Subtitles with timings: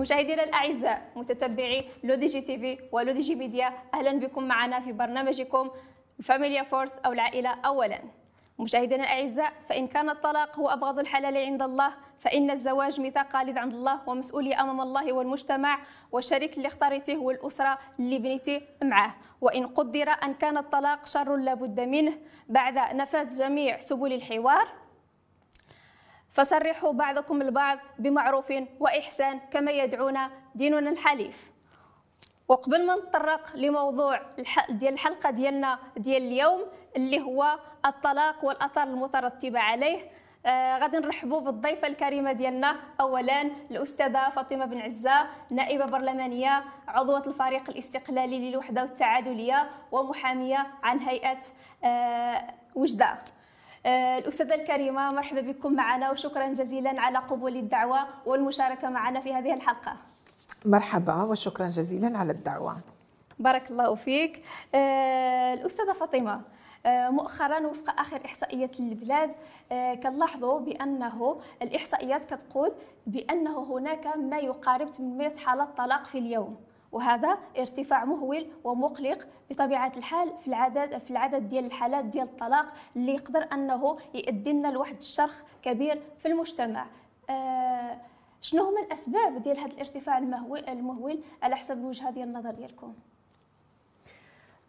[0.00, 4.80] مشاهدينا الأعزاء متتبعي لو دي جي تي في ولو دي جي ميديا أهلا بكم معنا
[4.80, 5.70] في برنامجكم
[6.22, 7.98] Familia First أو العائلة اولا.
[8.58, 13.74] مشاهدينا الأعزاء فإن كان الطلاق هو أبغض الحلال عند الله فإن الزواج ميثاق خالد عند
[13.74, 15.78] الله ومسؤولية أمام الله والمجتمع
[16.12, 21.80] والشريك اللي اختاريته هو الأسرة اللي بنيتي معاه وإن قدر أن كان الطلاق شر لابد
[21.80, 22.12] منه
[22.48, 24.68] بعد نفاذ جميع سبل الحوار
[26.30, 31.50] فصرحوا بعضكم البعض بمعروف وإحسان كما يدعونا ديننا الحليف.
[32.48, 34.20] وقبل ما نتطرق لموضوع
[34.68, 36.60] ديال الحلقة ديالنا ديال اليوم
[36.96, 39.98] اللي هو الطلاق والاثار المترتبه عليه
[40.46, 42.76] آه غادي نرحبوا بالضيفة الكريمة ديالنا.
[43.00, 51.38] اولا الأستاذة فاطمة بن عزة نائبة برلمانية عضوة الفريق الاستقلالي للوحدة والتعادلية ومحامية عن هيئة
[51.84, 53.18] آه وجدة.
[53.86, 59.96] الأستاذة الكريمة مرحبا بكم معنا وشكرا جزيلا على قبول الدعوة والمشاركة معنا في هذه الحلقة.
[60.64, 62.76] مرحبا وشكرا جزيلا على الدعوة.
[63.38, 64.44] بارك الله فيك.
[64.74, 66.40] آه، الأستاذة فاطمة
[66.86, 69.30] آه، مؤخرا وفق آخر احصائيات البلاد
[70.02, 72.72] كنلاحظوا بأنه الإحصائيات كتقول
[73.06, 76.56] بأنه هناك ما يقارب 800 حالة طلاق في اليوم.
[76.92, 83.14] وهذا ارتفاع مهول ومقلق بطبيعة الحال في العدد في العدد ديال الحالات ديال الطلاق اللي
[83.14, 86.86] يقدر أنه يؤدي لنا لواحد الشرخ كبير في المجتمع.
[87.30, 87.98] آه
[88.40, 92.94] شنو هما الأسباب ديال هذا الارتفاع المهول على حسب الوجهة ديال النظر ديالكم؟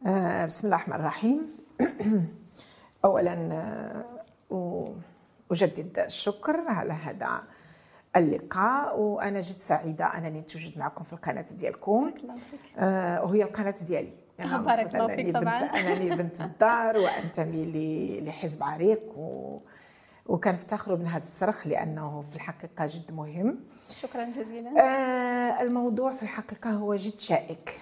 [0.07, 1.57] آه بسم الله الرحمن الرحيم.
[3.05, 3.33] اولا
[4.51, 4.93] آه
[5.51, 7.43] أجدد الشكر على هذا
[8.15, 12.11] اللقاء وأنا جد سعيدة أنني نتواجد معكم في القناة ديالكم.
[12.77, 14.13] آه وهي القناة ديالي.
[14.39, 19.59] أنا بارك الله فيك طبعا بنت أنني بنت الدار وأنتمي لحزب عريق و
[20.25, 23.59] وكنفتخروا من هذا الصرخ لأنه في الحقيقة جد مهم.
[23.89, 24.69] شكرا جزيلا.
[24.79, 27.79] آه الموضوع في الحقيقة هو جد شائك.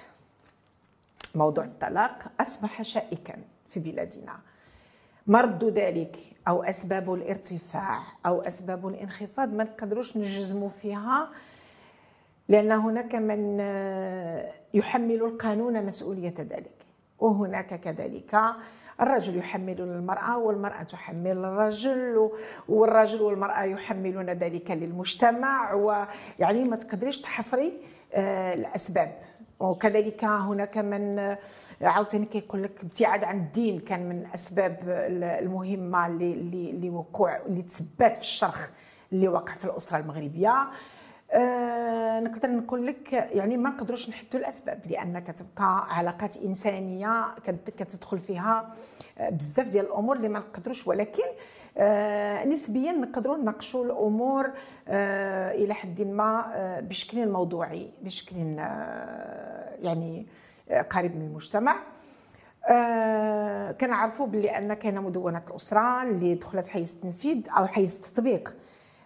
[1.36, 3.36] موضوع الطلاق أصبح شائكا
[3.70, 4.40] في بلادنا.
[5.30, 6.18] مرد ذلك
[6.48, 11.30] أو أسباب الارتفاع أو أسباب الانخفاض ما نقدروش نجزموا فيها
[12.48, 13.60] لأن هناك من
[14.74, 16.86] يحمل القانون مسؤولية ذلك
[17.20, 18.36] وهناك كذلك
[19.02, 22.30] الرجل يحمل المرأة والمرأة تحمل الرجل
[22.70, 27.74] والرجل والمرأة يحملون ذلك للمجتمع ويعني ما تقدريش تحصري
[28.14, 29.18] آه، الأسباب.
[29.60, 31.36] وكذلك هناك من
[31.82, 34.80] عاوتاني كيقول لك ابتعاد عن الدين كان من الأسباب
[35.42, 36.08] المهمة
[36.82, 38.70] لوقوع اللي تثبت في الشرخ
[39.14, 40.68] اللي وقع في الأسرة المغربية.
[41.32, 47.36] أه نقدر نقول لك يعني ما نقدروش نحدوا الأسباب لأن كتبقى علاقات إنسانية
[47.78, 48.72] كتدخل فيها
[49.20, 50.88] بزاف ديال الأمور اللي ما نقدروش.
[50.88, 51.34] ولكن آه،
[52.46, 54.50] نسبيا نقدروا نناقشوا الأمور
[54.88, 58.36] آه، إلى حد ما آه، بشكل موضوعي بشكل
[59.84, 60.26] يعني
[60.90, 61.76] قريب من المجتمع.
[63.82, 68.54] كنعرفوا باللي أن كاينة مدونة الأسرة اللي دخلت حيز التنفيذ أو حيز التطبيق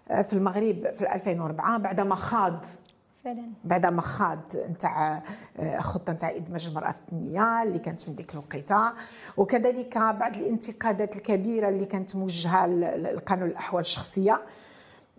[0.08, 2.66] في المغرب في 2004 بعدما خاض
[3.24, 3.52] فعلا.
[3.64, 4.40] بعد ما خاض
[4.70, 5.24] نتاع
[5.60, 8.94] آه، خطة نتاع ادماج المرأة في التنميه اللي كانت في ديك الوقيتة.
[9.38, 14.42] وكذلك بعض الانتقادات الكبيرة اللي كانت موجهة لقانون الأحوال الشخصية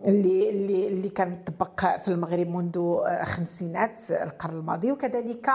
[0.05, 4.91] اللي اللي اللي كان مطبق في المغرب منذ آه، خمسينات القرن الماضي.
[4.91, 5.49] وكذلك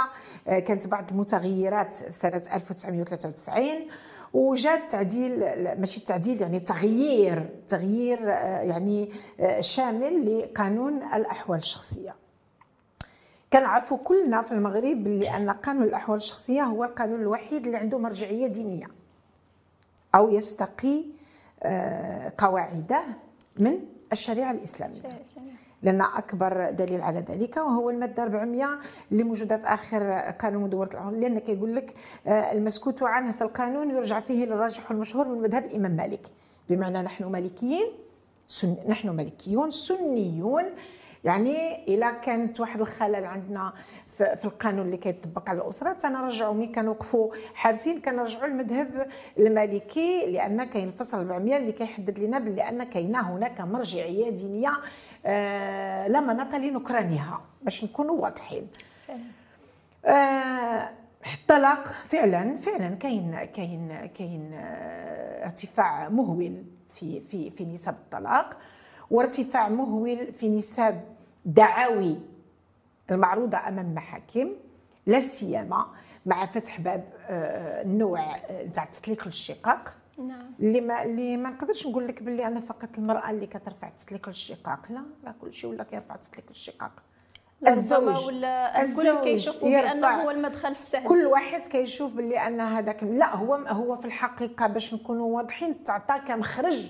[0.48, 3.64] آه، كانت بعض المتغيرات في سنة 1993
[4.32, 5.40] وجاء تعديل
[5.80, 9.10] ماشي تعديل يعني تغيير تغيير يعني
[9.60, 12.29] شامل لقانون الأحوال الشخصية.
[13.52, 18.46] كنعرفوا كلنا في المغرب بلي أن قانون الأحوال الشخصية هو القانون الوحيد اللي عنده مرجعية
[18.46, 18.86] دينية.
[20.14, 21.04] أو يستقي
[21.62, 23.02] آه، قواعده
[23.56, 23.78] من
[24.12, 25.02] الشريعة الإسلامية.
[25.82, 28.66] لأن أكبر دليل على ذلك وهو المادة 400
[29.12, 31.94] اللي موجودة في آخر قانون مدونه العمر لأن كيقول لك
[32.26, 36.26] آه، المسكوت عنه في القانون يرجع فيه للراجح والمشهور من مذهب الإمام مالك.
[36.68, 37.86] بمعنى نحن مالكيين
[38.46, 40.64] سن نحن مالكيون سنيون
[41.24, 43.72] يعني إلا كانت واحد الخلل عندنا
[44.10, 49.06] في القانون اللي كيطبق على الأسرة تنرجعوا ملي كنوقفوا حابسين كنرجعوا للمذهب
[49.38, 54.72] المالكي لأن كاين الفصل 400 اللي كيحدد لنا بلي أن كاينة هناك مرجعية دينية
[55.26, 58.68] آه لا مناط لنكرانها باش نكونوا واضحين.
[60.04, 60.90] آه
[61.34, 68.56] الطلاق فعلا فعلا كاين كاين كاين آه، ارتفاع مهول في في في نسب الطلاق.
[69.10, 71.00] وارتفاع مهول في نسب
[71.44, 72.16] دعاوي
[73.10, 74.50] المعروضة أمام المحاكم
[75.06, 75.86] لا سيما
[76.26, 80.52] مع فتح باب آه، النوع آه، تاع تسليك للشقاق نعم.
[80.60, 84.80] اللي ما اللي ما نقدرش نقول لك باللي أنا فقط المرأة اللي كترفع تسليك للشقاق
[84.90, 86.92] لا لا كل شيء ولا كيرفع تسليك للشقاق
[87.68, 91.08] الزوج ولا الكل كيشوفوا بأنه هو المدخل السهل.
[91.08, 96.18] كل واحد كيشوف باللي أن هذاك لا هو هو في الحقيقة باش نكونوا واضحين تعطى
[96.28, 96.86] كمخرج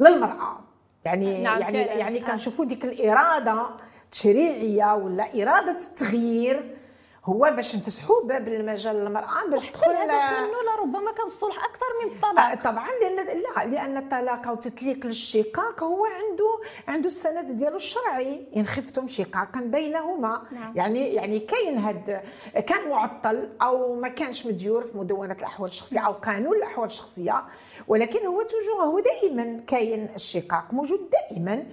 [0.00, 0.58] للمرأة.
[1.04, 3.66] يعني نعم يعني يعني كنشوفوا ديك الإرادة
[4.04, 6.76] التشريعيه ولا إرادة التغيير
[7.24, 12.44] هو باش نفسحوا باب المجال للمرأة باش تدخل منه ربما كان الصلح أكثر من الطلاق
[12.44, 18.46] آه طبعا لأن لا لأن الطلاق أو تطليق للشقاق هو عنده عنده السند ديالو الشرعي.
[18.56, 20.42] إن خفتم شقاقا بينهما.
[20.52, 20.72] نعم.
[20.76, 22.22] يعني يعني كاين هاد
[22.66, 27.44] كان معطل أو ما كانش مديور في مدونة الأحوال الشخصية أو قانون الأحوال الشخصية.
[27.88, 31.64] ولكن هو توجور هو دائما كاين الشقاق موجود دائما.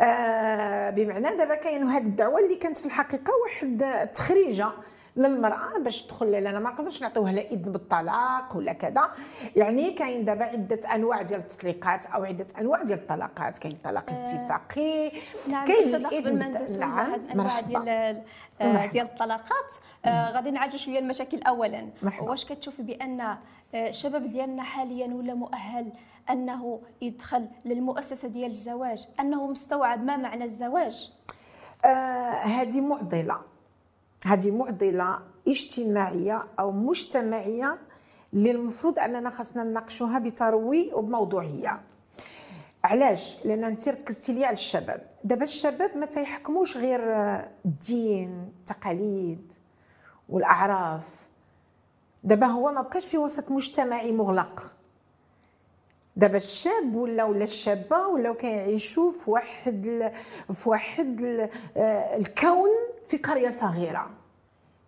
[0.00, 4.68] آه بمعنى دابا كاين هذه الدعوة اللي كانت في الحقيقة واحد التخريجه
[5.16, 9.10] للمرأة باش تدخل لنا ما نقدرش نعطيوها لا إذن بالطلاق ولا كذا.
[9.56, 13.58] يعني كاين دابا عدة أنواع ديال التطليقات أو عدة أنواع ديال الطلاقات.
[13.58, 15.12] كاين الطلاق آه اتفاقي
[15.50, 17.88] نعم كاين الإذن نعم انواع ديال
[18.60, 19.74] آه ديال الطلاقات.
[20.04, 21.88] آه غادي نعالجوا شوية المشاكل اولا.
[22.20, 23.36] واش كتشوفي بأن
[23.74, 25.92] الشباب ديالنا حاليا ولا مؤهل
[26.30, 31.12] أنه يدخل للمؤسسة ديال الزواج؟ أنه مستوعب ما معنى الزواج؟
[31.84, 31.88] آه
[32.30, 33.40] هذه معضلة.
[34.26, 35.18] هذه معضلة
[35.48, 37.78] اجتماعية أو مجتمعية
[38.32, 41.80] اللي المفروض أننا خاصنا نناقشوها بتروي وبموضوعية.
[42.84, 45.06] علاش؟ لأن أنت ركزتي لي على الشباب.
[45.24, 47.00] دابا الشباب ما تيحكموش غير
[47.64, 49.52] الدين التقاليد
[50.28, 51.23] والأعراف.
[52.24, 54.62] دابا هو ما بقاش في وسط مجتمعي مغلق.
[56.16, 60.12] دابا الشاب ولا ولا الشابة ولاو كيعيشوا في واحد
[60.52, 61.22] في واحد
[61.76, 62.68] آه، الكون
[63.06, 64.10] في قرية صغيرة.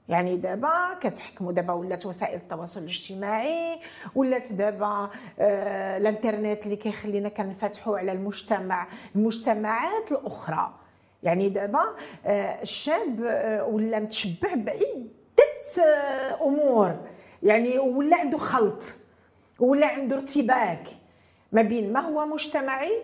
[0.09, 3.81] يعني دابا كتحكموا دابا ولات وسائل التواصل الاجتماعي
[4.15, 8.87] ولات دابا آه الانترنت اللي كيخلينا كنفتحوا على المجتمع
[9.17, 10.75] المجتمعات الأخرى.
[11.23, 11.85] يعني دابا
[12.27, 15.07] آه الشاب آه ولا متشبع بعدة
[15.85, 16.97] آه أمور.
[17.47, 18.83] يعني ولا عنده خلط
[19.59, 20.89] ولا عنده ارتباك
[21.53, 23.03] ما بين ما هو مجتمعي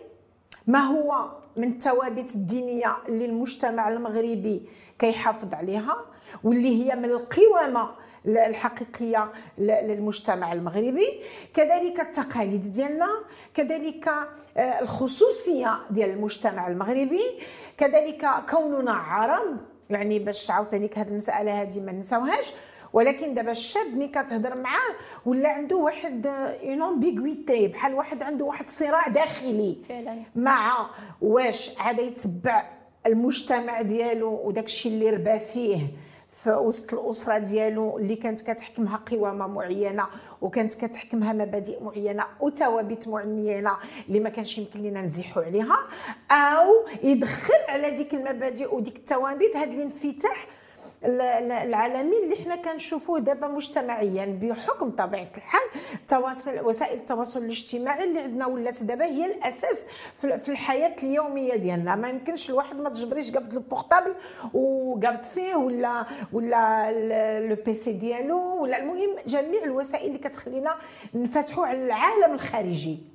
[0.66, 4.68] ما هو من الثوابت الدينية اللي المجتمع المغربي
[4.98, 5.96] كيحافظ عليها
[6.44, 7.90] واللي هي من القوامة
[8.26, 11.20] الحقيقية للمجتمع المغربي.
[11.54, 13.08] كذلك التقاليد ديالنا
[13.54, 14.08] كذلك
[14.56, 17.22] آه، الخصوصية ديال المجتمع المغربي
[17.78, 19.56] كذلك كوننا عرب
[19.90, 22.54] يعني باش عاوتاني هذه المسألة هذه ما نساوهاش.
[22.92, 24.94] ولكن دابا الشاب ملي كتهضر معاه
[25.26, 30.22] ولا عنده واحد une ambiguïté بحال واحد عنده واحد الصراع داخلي فعلا.
[30.36, 30.90] مع
[31.22, 32.64] واش عاد يتبع
[33.06, 35.78] المجتمع ديالو وداك الشيء اللي ربى فيه
[36.28, 40.06] في وسط الأسرة ديالو اللي كانت كتحكمها قوامة معينة
[40.42, 43.76] وكانت كتحكمها مبادئ معينة وثوابت معينة
[44.08, 45.78] اللي ما كانش يمكن لنا نزيحوا عليها
[46.30, 50.46] أو يدخل على ديك المبادئ وديك الثوابت هذا الانفتاح
[51.04, 55.62] العالمي اللي حنا كنشوفوه دابا مجتمعيا بحكم طبيعة الحال
[55.94, 59.78] التواصل وسائل التواصل الاجتماعي اللي عندنا ولات دابا هي الأساس
[60.20, 61.94] في الحياة اليومية ديالنا.
[61.94, 64.14] ما يمكنش الواحد ما تجبريش قبض البورطابل
[64.54, 66.90] وقبض فيه ولا ولا
[67.49, 70.76] لو بيسي ديالو ولا المهم جميع الوسائل اللي كتخلينا
[71.14, 73.12] نفتحوا على العالم الخارجي.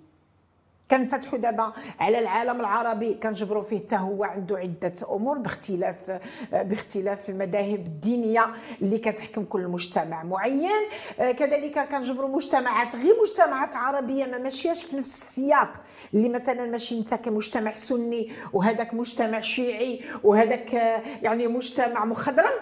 [0.92, 3.14] كنفتحوا دابا على العالم العربي.
[3.14, 6.20] كنجبروا فيه حتى هو عنده عدة أمور باختلاف
[6.52, 8.46] باختلاف المذاهب الدينية
[8.82, 10.70] اللي كتحكم كل مجتمع معين.
[11.18, 15.74] كذلك كنجبروا مجتمعات غير مجتمعات عربية ما ماشياش في نفس السياق
[16.14, 20.74] اللي مثلا ماشي انت كمجتمع سني وهذاك مجتمع شيعي وهذاك
[21.22, 22.54] يعني مجتمع مخضرم.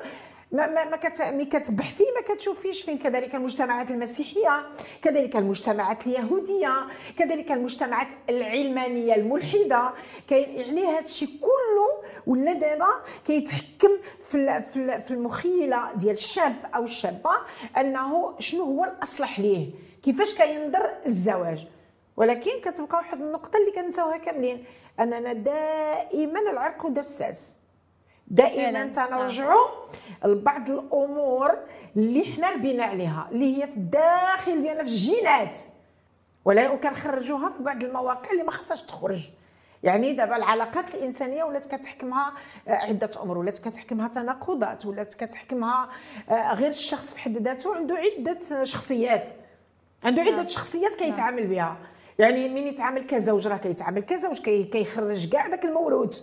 [0.51, 1.21] ما ما ما كت...
[1.21, 2.97] ملي كتبحثي ما كتشوفيش فين.
[2.97, 4.67] كذلك المجتمعات المسيحية
[5.01, 6.73] كذلك المجتمعات اليهودية
[7.19, 9.93] كذلك المجتمعات العلمانية الملحدة.
[10.27, 12.87] كاين يعني هذا الشيء كله ولا دابا
[13.25, 13.89] كيتحكم
[14.21, 14.61] في
[15.07, 17.31] في المخيلة ديال الشاب أو الشابة
[17.77, 19.69] أنه شنو هو الأصلح ليه؟
[20.03, 21.67] كيفاش كينظر للزواج
[22.17, 24.65] ولكن كتبقى واحد النقطة اللي كنساوها كاملين
[24.99, 27.54] أننا دائما العرق دساس.
[28.27, 29.67] دائما تنرجعوا
[30.25, 31.51] لبعض الأمور
[31.95, 35.59] اللي حنا ربينا عليها اللي هي في الداخل ديالنا في الجينات.
[36.45, 39.29] ولا وكنخرجوها في بعض المواقع اللي ما خصهاش تخرج.
[39.83, 42.33] يعني دابا العلاقات الإنسانية ولات كتحكمها
[42.67, 43.37] آه، عدة أمور.
[43.37, 45.89] ولات كتحكمها تناقضات ولات كتحكمها
[46.29, 49.29] آه، غير الشخص في حد ذاته عنده عدة شخصيات.
[50.03, 50.47] عنده عدة نعم.
[50.47, 51.49] شخصيات كيتعامل نعم.
[51.49, 51.77] بها.
[52.19, 54.01] يعني من يتعامل كزوج راه كيتعامل.
[54.01, 56.21] كزوج كيخرج كاع داك الموروث.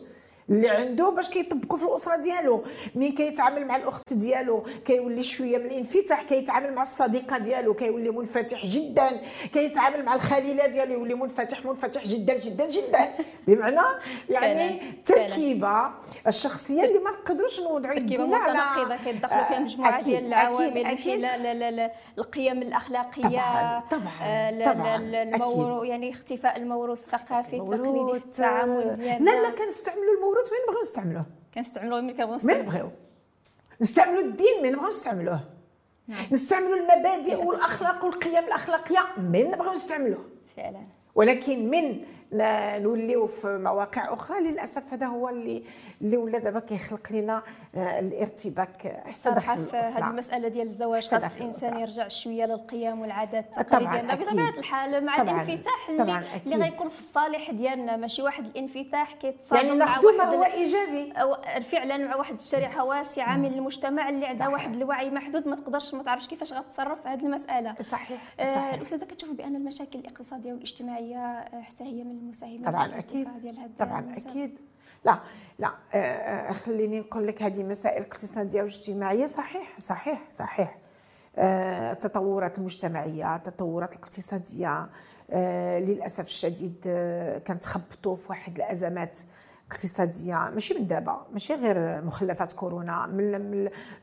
[0.51, 2.65] اللي عنده باش كيطبقوا في الأسرة ديالو.
[2.95, 8.67] مين كيتعامل مع الأخت ديالو؟ كيولي شوية من الانفتاح كيتعامل مع الصديقة ديالو كيولي منفتح
[8.67, 9.21] جدا.
[9.53, 13.09] كيتعامل مع الخليلة ديالو يولي منفتح منفتح جدا جدا جدا.
[13.47, 13.81] بمعنى
[14.29, 15.91] يعني تركيبة
[16.27, 22.63] الشخصية اللي ما نقدروش نوضعوا تركيبة متناقضه كيدخلوا فيها مجموعة ديال العوامل من خلال القيم
[22.63, 29.31] الأخلاقية طبعا طبعا, طبعا الموروث يعني اختفاء الموروث الثقافي التقليدي في التعامل ديالنا.
[29.31, 32.63] لا لا كنستعملوا الموروث وين نبغيو نستعملوه؟ كنستعملوه ملي كنبغيو نستعملوه.
[32.63, 32.91] نبغيو؟
[33.81, 35.41] نستعملوا الدين من نبغيو نستعملوه.
[36.09, 36.27] نعم.
[36.33, 40.25] نستعملوا المبادئ والأخلاق والقيم الأخلاقية من نبغيو نستعملوه.
[40.57, 40.81] فعلا.
[41.15, 42.05] ولكن من
[42.83, 45.65] نوليو في مواقع أخرى للأسف هذا هو اللي
[46.03, 47.43] اللي ولا دابا كيخلق لنا
[47.75, 54.01] آه، الارتباك صراحة في هذه المسألة ديال الزواج خاص الإنسان يرجع شوية للقيم والعادات التقاليديه
[54.01, 59.13] ديالنا بطبيعه الحال مع طبعاً الانفتاح اللي, اللي غيكون في الصالح ديالنا ماشي واحد الانفتاح
[59.13, 61.13] كيتصادم يعني مع واحد هو إيجابي.
[61.63, 66.03] فعلا مع واحد الشريحة واسعة من المجتمع اللي عندها واحد الوعي محدود ما تقدرش ما
[66.03, 67.75] تعرفش كيفاش غتصرف في هذه المسألة.
[67.81, 68.75] صحيح آه، صحيح.
[68.75, 73.29] الاستاذه كتشوف بأن المشاكل الاقتصادية والاجتماعية آه، حتى هي من المساهمات طبعا أكيد.
[73.79, 74.72] طبعا أكيد.
[75.05, 75.19] لا
[75.59, 79.27] لا آه، آه، خليني نقول لك هذه مسائل اقتصادية واجتماعية.
[79.27, 80.79] صحيح صحيح صحيح.
[81.37, 84.89] آه، التطورات المجتمعية التطورات الاقتصادية
[85.79, 86.75] للأسف الشديد
[87.47, 89.19] كنتخبطوا في واحد الأزمات
[89.71, 93.53] اقتصادية ماشي من دابا ماشي غير مخلفات كورونا من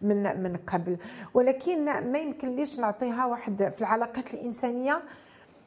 [0.02, 0.98] من من, قبل.
[1.34, 5.02] ولكن ما يمكن ليش نعطيها واحد في العلاقات الإنسانية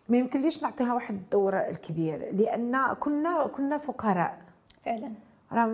[0.08, 4.38] ما يمكن ليش نعطيها واحد الدور الكبير لأن كنا كنا فقراء.
[4.84, 5.12] فعلا.
[5.52, 5.66] راه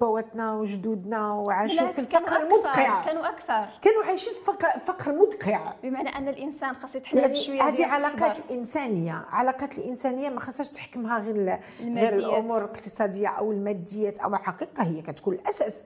[0.00, 3.04] بواتنا وجدودنا وعاشوا في الفقر المدقع.
[3.04, 3.68] كانوا أكثر.
[3.82, 5.72] كانوا عايشين في فقر, فقر مدقع.
[5.82, 11.18] بمعنى أن الإنسان خاص يتحلى يعني بشويه هذه علاقات الانسانيه علاقات الإنسانية ما خاصهاش تحكمها
[11.18, 14.82] غير غير الأمور الاقتصادية أو الماديات أو حقيقة.
[14.82, 15.84] هي كتكون الأساس.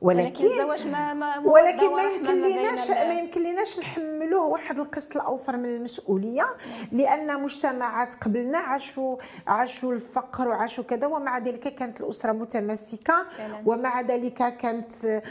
[0.00, 5.56] ولكن الزواج ما ما ولكن ما يمكن ليناش ما يمكن ليناش نحملوه واحد القسط الأوفر
[5.56, 6.46] من المسؤولية
[6.92, 13.26] لأن مجتمعات قبلنا عاشوا عاشوا الفقر وعاشوا كذا ومع ذلك كانت الأسرة متماسكة.
[13.66, 15.22] ومع ذلك كانت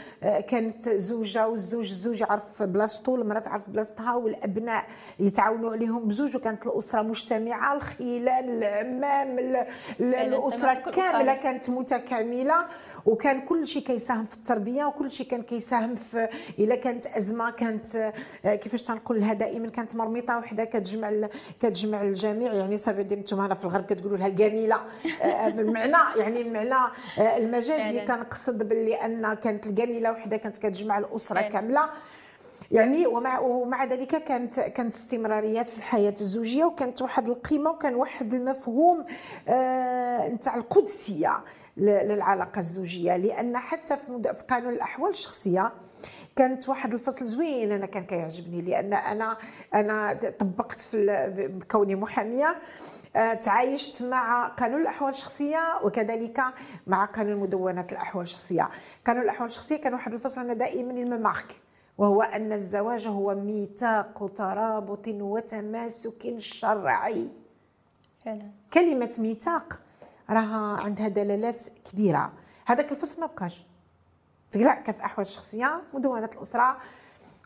[0.48, 4.84] كانت زوجة والزوج الزوج يعرف بلاصتو والمرأة تعرف بلاصتها والأبناء
[5.18, 9.38] يتعاونوا عليهم بزوج وكانت الأسرة مجتمعة الخيلان العمام
[10.00, 12.66] الأسرة كاملة كانت متكاملة
[13.06, 18.12] وكان كل شيء كيساهم في التربيه وكل شيء كان كيساهم في إلا كانت أزمة كانت
[18.44, 21.28] آه، كيفاش تنقولها دائما كانت مرميطه وحدة كتجمع
[21.60, 22.52] كتجمع الجميع.
[22.52, 24.76] يعني صافي دير أنتم هنا في الغرب كتقولوا لها الجميلة.
[25.22, 31.40] آه، بالمعنى يعني المعنى آه، المجازي كنقصد باللي أن كانت الجميلة وحدة كانت كتجمع الأسرة
[31.40, 31.90] كاملة.
[32.70, 38.34] يعني ومع ومع ذلك كانت كانت استمراريات في الحياة الزوجية وكانت واحد القيمة وكان واحد
[38.34, 39.04] المفهوم
[40.28, 41.40] نتاع آه القدسية.
[41.76, 45.72] للعلاقة الزوجية لأن حتى في قانون الأحوال الشخصية
[46.36, 49.36] كانت واحد الفصل زوين أنا كان كيعجبني لأن أنا
[49.74, 52.56] أنا طبقت في كوني محامية
[53.16, 56.40] آه، تعايشت مع قانون الأحوال الشخصية وكذلك
[56.86, 58.70] مع قانون مدونات الأحوال الشخصية.
[59.06, 61.60] قانون الأحوال الشخصية كان واحد الفصل أنا دائما الممارك
[61.98, 67.28] وهو أن الزواج هو ميثاق ترابط وتماسك شرعي.
[68.24, 68.50] فعلا.
[68.72, 69.80] كلمة ميثاق
[70.30, 71.62] راها عندها دلالات
[71.92, 72.32] كبيرة.
[72.66, 73.66] هذاك الفصل ما بقاش.
[74.50, 76.76] تقلع كان في أحوال شخصية مدونة الأسرة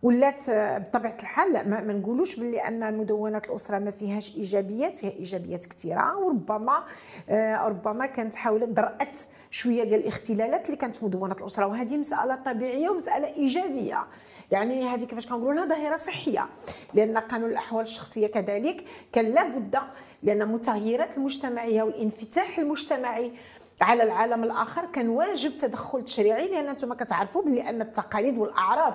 [0.03, 5.67] ولات بطبيعة الحال ما, ما نقولوش باللي أن مدونات الأسرة ما فيهاش إيجابيات فيها إيجابيات
[5.67, 6.85] كثيره وربما
[7.29, 9.19] آه ربما كانت حاولت درأت
[9.51, 11.67] شوية ديال الاختلالات اللي كانت في مدونة الأسرة.
[11.67, 14.07] وهذه مسألة طبيعية ومسألة إيجابية.
[14.51, 16.49] يعني هذه كيفاش كنقولوا لها؟ ظاهرة صحية.
[16.95, 19.79] لأن قانون الأحوال الشخصية كذلك كان لابد
[20.23, 23.33] لأن المتغيرات المجتمعية والانفتاح المجتمعي
[23.81, 28.95] على العالم الآخر كان واجب تدخل تشريعي لأن أنتم كتعرفوا بلي أن التقاليد والأعراف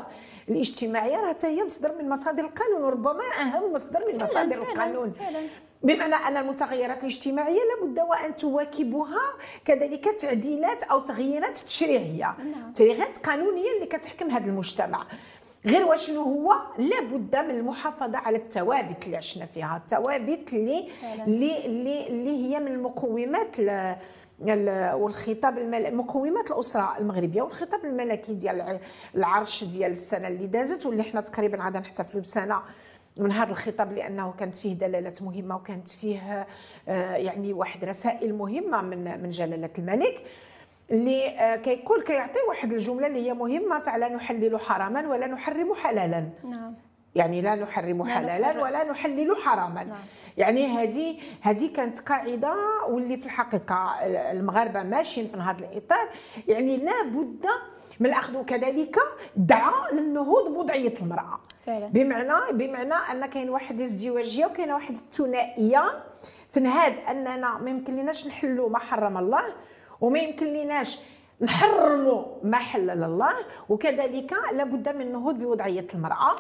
[0.50, 5.14] الاجتماعية راه هي مصدر من مصادر القانون وربما أهم مصدر من مصادر القانون.
[5.84, 9.22] بمعنى أن المتغيرات الاجتماعية لابد وأن تواكبها
[9.66, 12.74] كذلك تعديلات أو تغييرات تشريعيه نعم.
[12.74, 15.06] تغييرات قانونية اللي كتحكم هذا المجتمع.
[15.66, 19.78] غير وشنو هو؟ لابد من المحافظة على الثوابت اللي عشنا فيها.
[19.86, 20.88] الثوابت اللي
[21.66, 23.60] اللي اللي هي من المقومات
[24.94, 25.96] والخطاب المل...
[25.96, 28.80] مقومات الأسرة المغربية والخطاب الملكي ديال
[29.16, 32.62] العرش ديال السنة اللي دازت واللي حنا تقريبا غادي نحتفلوا بسنة
[33.18, 36.48] من هذا الخطاب لأنه كانت فيه دلالات مهمة وكانت فيه
[36.88, 40.24] آه، يعني واحد رسائل مهمة من من جلالة الملك.
[40.92, 45.74] اللي آه، كيقول كيعطي واحد الجملة اللي هي مهمة تاع لا نحلل حراما ولا نحرم
[45.74, 46.30] حلالا.
[46.44, 46.76] نعم.
[47.16, 49.84] يعني لا نحرم حلالا ولا نحلل حراما.
[49.84, 49.98] نعم.
[50.38, 52.56] يعني هذه هذه كانت قاعدة
[52.90, 53.96] واللي في الحقيقة
[54.32, 56.10] المغاربة ماشيين في هذا الإطار.
[56.48, 57.46] يعني لابد
[58.00, 58.96] من الأخذ وكذلك
[59.36, 61.40] دعا للنهوض بوضعية المرأة.
[61.66, 61.88] فعلا.
[61.88, 66.04] بمعنى بمعنى أن كاين واحد الازدواجيه وكاين واحد الثنائية.
[66.50, 69.44] في نهاد أننا ما يمكن لناش نحلوا ما حرم الله.
[70.04, 71.00] وما يمكن لناش
[71.42, 73.34] نحرموا ما حلل الله
[73.70, 76.36] وكذلك لابد من النهوض بوضعية المرأة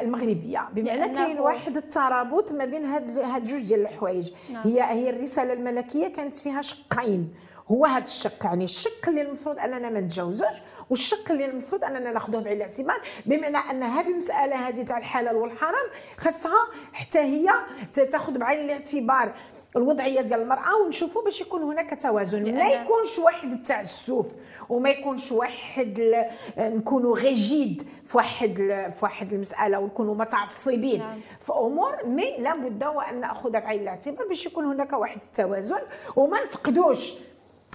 [0.00, 0.68] المغربية.
[0.72, 4.32] بمعنى كاين واحد الترابط ما بين هاد هاد جوج ديال الحوايج.
[4.52, 4.62] نعم.
[4.64, 7.34] هي هي الرسالة الملكية كانت فيها شقين.
[7.68, 10.56] هو هذا الشق يعني الشق اللي المفروض أننا ما نتجاوزوش
[10.90, 15.86] والشق اللي المفروض أننا ناخذوه بعين الاعتبار بمعنى أن هذه المسألة هذه تاع الحلال والحرام
[16.18, 17.50] خاصها حتى هي
[17.92, 19.34] تاخذ بعين الاعتبار
[19.76, 24.26] الوضعية ديال المرأة ونشوفوا باش يكون هناك توازن ما يكونش واحد التعسف
[24.68, 26.24] وما يكونش واحد
[26.58, 28.54] نكونوا غيجيد في واحد
[28.98, 31.20] في واحد المسألة ونكونوا متعصبين نعم.
[31.40, 35.80] في أمور مي لابد وأن نأخذ بعين الاعتبار باش يكون هناك واحد التوازن
[36.16, 37.12] وما نفقدوش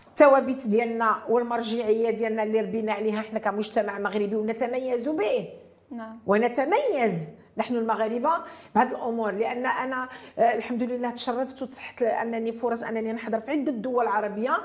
[0.10, 5.50] الثوابت ديالنا والمرجعية ديالنا اللي ربينا عليها إحنا كمجتمع مغربي ونتميز به
[5.91, 6.20] نعم.
[6.27, 7.27] ونتميز
[7.59, 8.31] نحن المغاربة
[8.75, 13.71] بهذه الأمور لأن أنا آه، الحمد لله تشرفت وتصحت أنني فرص أنني نحضر في عدة
[13.71, 14.57] دول عربية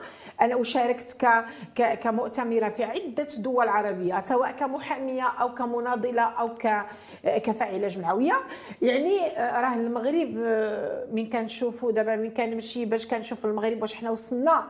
[0.43, 0.55] أنا.
[1.77, 1.99] ك...
[1.99, 6.55] كمؤتمرة في عدة دول عربية سواء كمحامية أو كمناضلة أو.
[6.65, 8.41] آه، كفاعلة جمعوية
[8.83, 10.35] يعني آه، راه المغرب
[11.13, 14.65] من كنشوفوا دابا من كنمشي باش كنشوف المغرب واش حنا وصلنا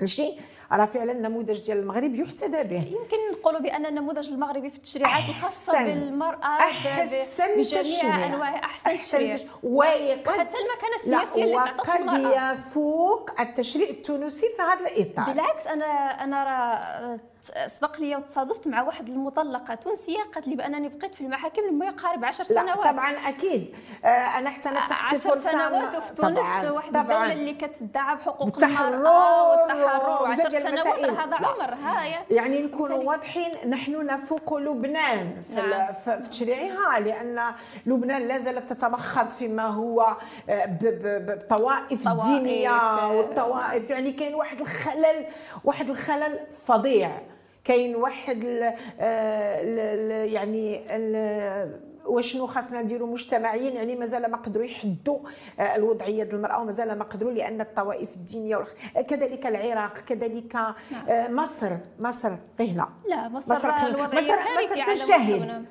[0.00, 0.32] لشي
[0.72, 2.76] راه فعلا النموذج ديال المغرب يحتذى به.
[2.76, 9.38] يمكن نقولوا بأن النموذج المغربي في التشريعات الخاصه بالمرأة أحسن بجميع انواع أحسن تشريع.
[9.62, 12.52] ويقد وحتى المكانه السياسيه اللي تعطت المرأة.
[12.52, 15.26] يفوق التشريع التونسي في هذا الإطار.
[15.26, 15.84] بالعكس أنا
[16.24, 17.33] أنا راه
[17.68, 22.24] سبق لي وتصادفت مع واحد المطلقة تونسية قالت لي بأنني بقيت في المحاكم لما يقارب
[22.24, 22.78] 10 سنوات.
[22.78, 23.74] طبعا أكيد.
[24.04, 27.02] آه أنا حتى أنا تحت 10 سنوات وفي تونس طبعاً واحد طبعاً.
[27.02, 34.06] الدولة اللي كتدعى بحقوق المرأة والتحرر و10 سنوات هذا عمر ها يعني نكونوا واضحين نحن
[34.06, 35.42] نفوق لبنان.
[35.48, 35.92] في, نعم.
[36.04, 37.40] في تشريعها لأن
[37.86, 40.16] لبنان لا زالت تتمخض فيما هو
[40.48, 43.90] آه، بالطوائف الدينيه والطوائف.
[43.90, 45.26] يعني كاين واحد الخلل
[45.64, 47.33] واحد الخلل فظيع.
[47.64, 55.18] كاين واحد ال ال يعني ال وشنو خاصنا نديروا مجتمعيا يعني مازال ما قدروا يحدوا
[55.60, 58.64] آه، الوضعية ديال المرأة ومازال ما قدروا لأن الطوائف الدينية
[59.08, 60.74] كذلك العراق كذلك نعم.
[61.08, 62.88] آه، مصر مصر هنا.
[63.08, 65.66] لا مصر, مصر الوضعية مصر, مصر تجتهد.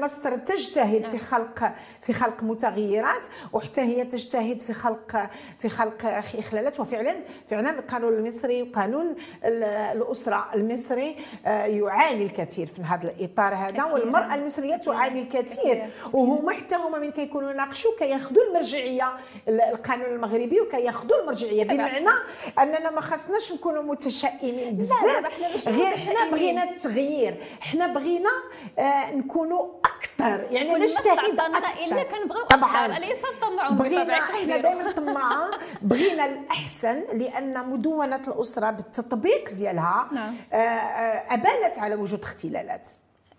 [0.00, 1.26] مصر تجتهد في نعم.
[1.26, 6.06] خلق في خلق متغيرات وحتى هي تجتهد في خلق في خلق
[6.38, 6.80] إخلالات.
[6.80, 7.16] وفعلا
[7.50, 11.16] فعلا القانون المصري وقانون الأسرة المصري
[11.46, 15.90] آه، يعاني الكثير في هذا الإطار هذا والمرأة المصرية تعاني الكثير.
[16.12, 19.12] وهما حتى هما من كيكونوا يناقشوا كياخذوا المرجعية
[19.48, 21.64] القانون المغربي وكياخذوا المرجعية.
[21.64, 22.10] بمعنى
[22.58, 25.24] أننا ما خصناش نكونوا متشائمين بزاف.
[25.68, 27.44] غير حنا بغينا التغيير.
[27.60, 28.30] حنا بغينا
[28.78, 31.84] آه، نكونوا أكثر يعني نجتهد أكثر.
[31.84, 32.86] إلا كنبغيو طبعا.
[32.86, 35.50] اليس الطمع بغينا إحنا دائما طماعه
[35.82, 40.34] بغينا الأحسن لأن مدونة الأسرة بالتطبيق ديالها نعم.
[40.52, 42.88] آه، آه، أبانت على وجود اختلالات.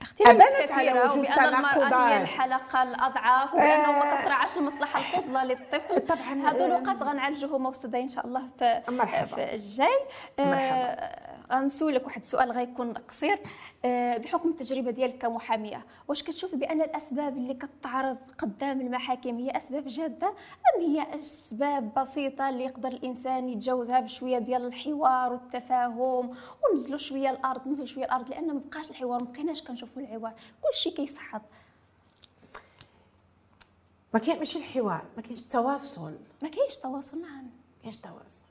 [0.01, 6.07] اختلافات كثيرة وبأن المرأة هي الحلقة الاضعف وبأنه ما آه، تطرعش المصلحة الفضلى للطفل.
[6.07, 9.25] طبعا هذو النقاط غنعالجوهم مستدعي إن شاء الله في, مرحبا.
[9.25, 9.99] في الجاي.
[10.39, 11.38] مرحبا.
[11.51, 13.39] غنسولك واحد السؤال غيكون قصير.
[13.85, 19.87] آه، بحكم التجربة ديالك كمحامية واش كتشوفي بأن الأسباب اللي كتعرض قدام المحاكم هي أسباب
[19.87, 26.35] جادة؟ أم هي أسباب بسيطة اللي يقدر الإنسان يتجاوزها بشوية ديال الحوار والتفاهم
[26.71, 30.33] ونزلوا شوية الأرض نزلوا شوية الأرض لأن ما بقاش الحوار ما بقيناش كنشوفوا الحوار
[30.63, 31.41] كلشي كيصحط
[34.13, 36.13] ما كاين ماشي الحوار ما كاينش التواصل.
[36.41, 37.43] ما كاينش تواصل نعم.
[37.43, 38.41] ما كاينش تواصل.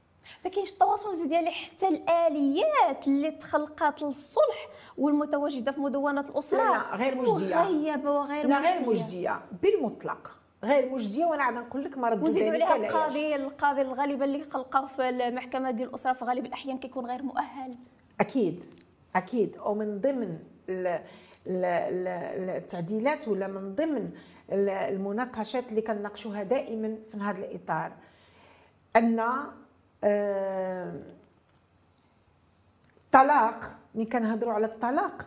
[0.44, 6.58] ما كاينش التواصل ديالي حتى الآليات اللي تخلقات للصلح والمتواجدة في مدونة الأسرة.
[6.58, 7.54] لا, لا غير مجدية.
[7.56, 9.40] مغيبة وغير لا مجديه غير مجدية.
[9.62, 10.34] بالمطلق.
[10.64, 14.86] غير مجدية وأنا عاد نقول لك ما ردوا وزيدوا عليها القاضي القاضي الغالبا اللي خلقه
[14.86, 17.74] في المحكمة ديال الأسرة في غالب الأحيان كيكون غير مؤهل.
[18.20, 18.64] أكيد
[19.16, 19.56] أكيد.
[19.64, 20.38] ومن ضمن
[21.46, 24.10] التعديلات ولا من ضمن
[24.52, 27.92] المناقشات اللي كنناقشوها دائما في هذا الإطار
[28.96, 29.24] أن
[33.04, 35.26] الطلاق آه، ملي كنهضروا على الطلاق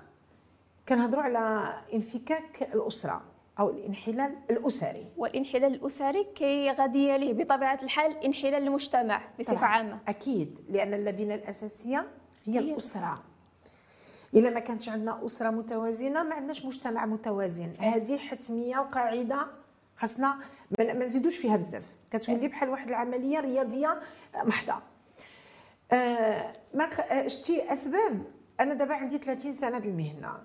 [0.90, 3.22] كنهضروا على انفكاك الأسرة
[3.60, 5.06] أو الانحلال الأسري.
[5.18, 10.00] والانحلال الأسري كي غادي يليه بطبيعة الحال انحلال المجتمع بصفة عامة.
[10.08, 12.08] أكيد لأن اللبنة الأساسية
[12.46, 13.16] هي, هي الأسرة.
[14.34, 17.74] إلا ما كانتش عندنا أسرة متوازنة ما عندناش مجتمع متوازن.
[17.80, 19.48] هذه حتمية وقاعدة
[19.98, 20.40] خاصنا
[20.80, 21.94] ما نزيدوش فيها بزاف.
[22.12, 24.02] كتولي بحال واحد العملية رياضية
[24.36, 24.82] محضة.
[25.92, 28.24] آه ما آه، شتي أسباب.
[28.60, 30.44] أنا دابا عندي 30 سنة د المهنة.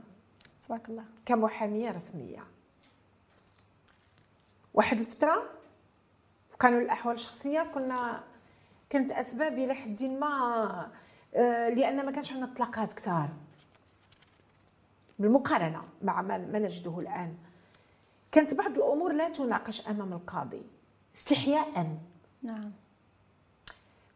[0.66, 1.04] تبارك الله.
[1.26, 2.44] كمحامية رسمية.
[4.74, 5.50] واحد الفترة
[6.50, 8.24] في قانون الأحوال الشخصية كنا
[8.90, 10.90] كانت اسباب إلى حد ما
[11.34, 13.28] آه لأن ما كانش عندنا اطلاقات كثار.
[15.18, 17.36] بالمقارنة مع ما نجده الآن.
[18.32, 20.62] كانت بعض الأمور لا تناقش أمام القاضي.
[21.14, 21.96] استحياء.
[22.42, 22.72] نعم.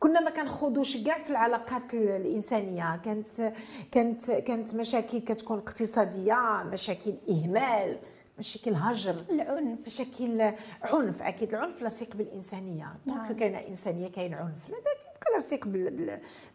[0.00, 3.00] كنا ما كنخوضوش كاع في العلاقات الإنسانية.
[3.04, 3.52] كانت
[3.92, 7.98] كانت كانت مشاكل كتكون اقتصادية مشاكل إهمال
[8.38, 9.78] مشاكل هجر العنف.
[9.86, 11.22] مشاكل عنف.
[11.22, 12.94] أكيد العنف لصيق بالإنسانية.
[13.06, 13.32] دونك نعم.
[13.32, 14.66] كاينة إنسانية كاين عنف.
[14.66, 15.64] هذا لصيق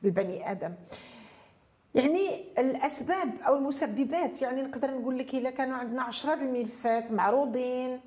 [0.01, 0.73] بالبني آدم.
[1.95, 7.99] يعني الأسباب أو المسببات يعني نقدر نقول لك إلا كانوا عندنا عشرة الملفات معروضين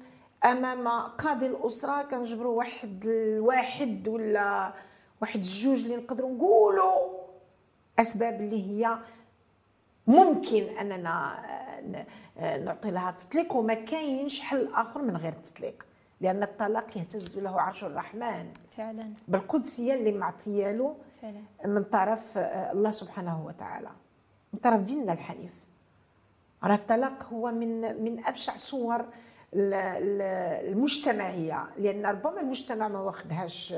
[0.45, 2.03] أمام قاضي الأسرة.
[2.03, 4.73] كنجبروا واحد الواحد ولا
[5.21, 7.09] واحد الجوج اللي نقدروا نقولوا
[7.99, 8.99] أسباب اللي هي
[10.07, 11.39] ممكن أننا
[12.37, 15.87] نعطي لها تطليق وما كاينش حل آخر من غير التطليق.
[16.21, 18.53] لأن الطلاق يهتز له عرش الرحمن.
[18.77, 19.13] فعلا.
[19.29, 21.41] بالقدسية اللي معطيه له فعلا.
[21.65, 23.91] من طرف الله سبحانه وتعالى.
[24.53, 25.53] من طرف ديننا الحنيف.
[26.65, 29.05] راه الطلاق هو من من أبشع صور
[29.55, 31.67] المجتمعية.
[31.79, 33.75] لأن ربما المجتمع ما واخدهاش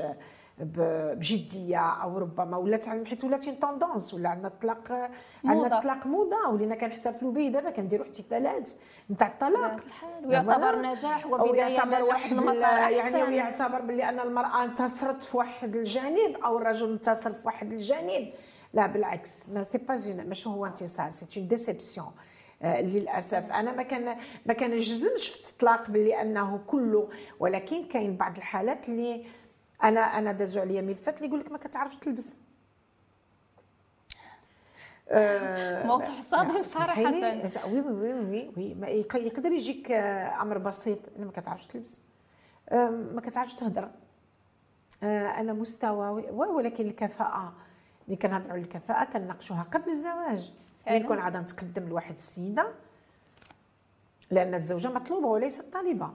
[0.61, 5.09] بجدية أو ربما ولات حيت ولات توندونس ولا عندنا الطلاق
[5.45, 8.71] عندنا الطلاق موضة ولينا كنحتفلوا به دابا كنديروا احتفالات
[9.11, 9.79] نتاع الطلاق.
[10.25, 16.57] ويعتبر نجاح وبداية لواحد المسار يعني ويعتبر باللي أن المرأة انتصرت في واحد الجانب أو
[16.57, 18.33] الرجل انتصر في واحد الجانب.
[18.73, 19.49] لا بالعكس.
[19.49, 22.11] mais c'est pas ماشي هو انتصار c'est une déception
[22.63, 23.51] للأسف.
[23.51, 29.25] أنا ما كان ما كنجزمش في التطلاق باللي أنه كله ولكن كاين بعض الحالات اللي
[29.83, 32.29] أنا أنا دازوا عليا ملفات اللي يقول لك ما كتعرفش تلبس.
[35.09, 37.01] آه، موقف صادم صراحة.
[37.67, 40.99] oui oui oui oui يقدر يجيك آه، أمر بسيط.
[41.19, 41.99] ما كتعرفش تلبس.
[43.13, 43.91] ما كتعرفش تهضر
[45.03, 47.53] آه، أنا مستوى ولكن الكفاءة.
[48.07, 50.51] ملي كنهضروا على الكفاءة كنناقشوها قبل الزواج.
[50.87, 52.67] ملي يكون عاد نتقدم لواحد السيدة
[54.31, 56.13] لأن الزوجة مطلوبة وليست طالبة.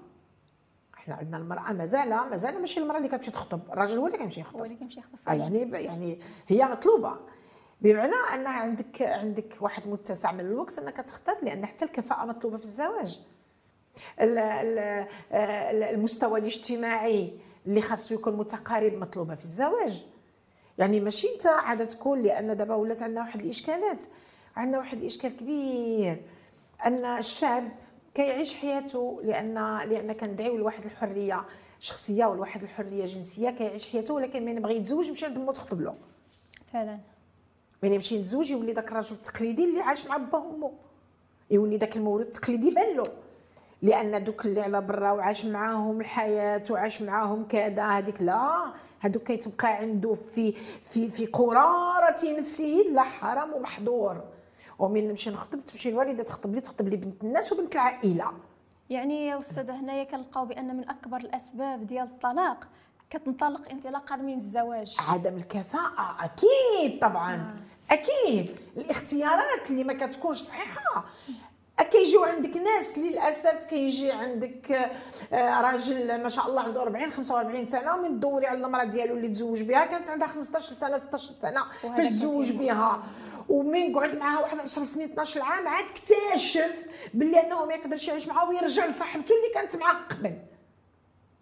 [1.06, 4.58] إحنا عندنا المرأة مازال مازال ماشي المرأة اللي كتمشي تخطب الراجل هو اللي كيمشي يخطب.
[4.58, 7.16] هو اللي كيمشي يخطب آه يعني يعني هي مطلوبة.
[7.80, 12.64] بمعنى ان عندك عندك واحد متسع من الوقت أنك تختار لأن حتى الكفاءة مطلوبة في
[12.64, 13.20] الزواج.
[15.94, 17.32] المستوى الاجتماعي
[17.66, 20.04] اللي خاصو يكون متقارب مطلوبة في الزواج.
[20.78, 24.04] يعني ماشي أنت عادة تكون لأن دابا ولات عندنا واحد الإشكالات.
[24.56, 26.22] عندنا واحد الإشكال كبير.
[26.86, 27.68] أن الشاب
[28.16, 29.54] كيعيش حياته لأن
[29.88, 31.44] لأن كندعيو لواحد الحرية
[31.80, 35.94] شخصية ولواحد الحرية جنسية كيعيش حياته ولكن من بغى يتزوج يمشي عند مو تخطب له.
[36.72, 36.98] فعلا.
[37.82, 40.72] من يمشي يتزوج يولي داك الرجل التقليدي اللي عاش مع با وأمه.
[41.50, 43.06] يولي داك المولود التقليدي بان له.
[43.82, 48.72] لأن دوك اللي على برا وعاش معاهم الحياة وعاش معاهم كذا هذيك لا.
[49.00, 54.24] هذوك كيتبقى عنده في في في قرارة نفسه لا حرام ومحظور.
[54.78, 58.32] ومن نمشي نخطب تمشي الوالدة تخطب لي تخطب لي بنت الناس وبنت العائلة.
[58.90, 62.68] يعني يا أستاذة هنايا كنلقاو بأن من أكبر الأسباب ديال الطلاق
[63.10, 64.96] كتنطلق انطلاقا من الزواج.
[65.08, 67.94] عدم الكفاءة أكيد طبعا آه.
[67.94, 68.56] أكيد.
[68.76, 71.04] الاختيارات اللي ما كتكونش صحيحة.
[71.90, 74.72] كيجيو عندك ناس للأسف كيجي عندك
[75.32, 79.28] آه، راجل ما شاء الله عنده 40 45 سنة ومن تدوري على المرأة ديالو اللي
[79.28, 83.02] تزوج بها كانت عندها 15 سنة 16 سنة فاش تزوج بها؟
[83.48, 88.28] ومن قعد معها واحد 10 سنين 12 عام عاد اكتشف باللي أنه ما يقدرش يعيش
[88.28, 90.38] معها ويرجع لصاحبته اللي كانت معاه قبل.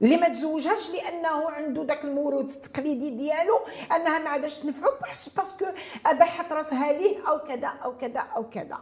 [0.02, 3.60] اللي ما تزوجهاش لأنه عنده ذاك الموروث التقليدي ديالو
[3.96, 4.90] أنها ما عادش تنفعو
[5.36, 5.66] parce que
[6.06, 8.78] اباحت راسها ليه أو كذا أو كذا أو كذا.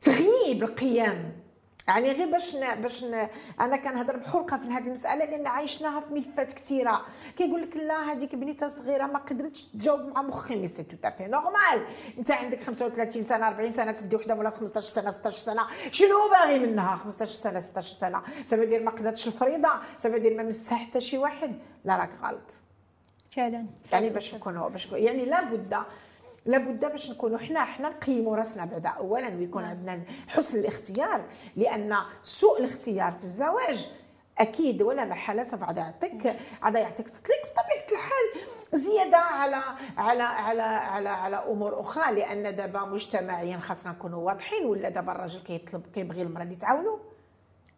[0.00, 1.47] تغييب القيم.
[1.88, 3.04] يعني غير باش باش
[3.60, 7.06] أنا كنهضر بحرقة في هذه المسألة لأن عايشناها في ملفات كثيرة.
[7.36, 11.13] كيقول لك لا هذيك بنيته صغيرة ما قدرتش تجاوب مع مخي mais c'est tout à
[11.13, 11.86] fait normal
[12.18, 15.66] أنت عندك 35 سنة 40 سنة تدي وحدة ولا 15 سنة 16 سنة.
[15.90, 19.70] شنو باغي منها 15 سنة 16 سنة؟ سافو دير ما قدرتش الفريضة.
[19.98, 21.58] سافو دير ما مسها حتى شي واحد.
[21.84, 22.52] لا راك غلط.
[23.30, 23.66] فعلا.
[23.92, 25.74] يعني باش نكونوا باش يعني لابد
[26.48, 28.88] لابد باش نكونوا حنا حنا نقيموا راسنا بعدا.
[28.88, 29.70] اولا ويكون نعم.
[29.70, 31.24] عندنا حسن الاختيار
[31.56, 33.90] لأن سوء الاختيار في الزواج
[34.38, 39.62] أكيد ولا محالة سوف عاد يعطيك عاد يعطيك تطليق بطبيعة الحال زيادة على
[39.96, 42.14] على على على على أمور أخرى.
[42.14, 46.98] لأن دابا مجتمعيا خاصنا نكونوا واضحين ولا دابا الراجل كيطلب كيبغي المرأة اللي تعاونو؟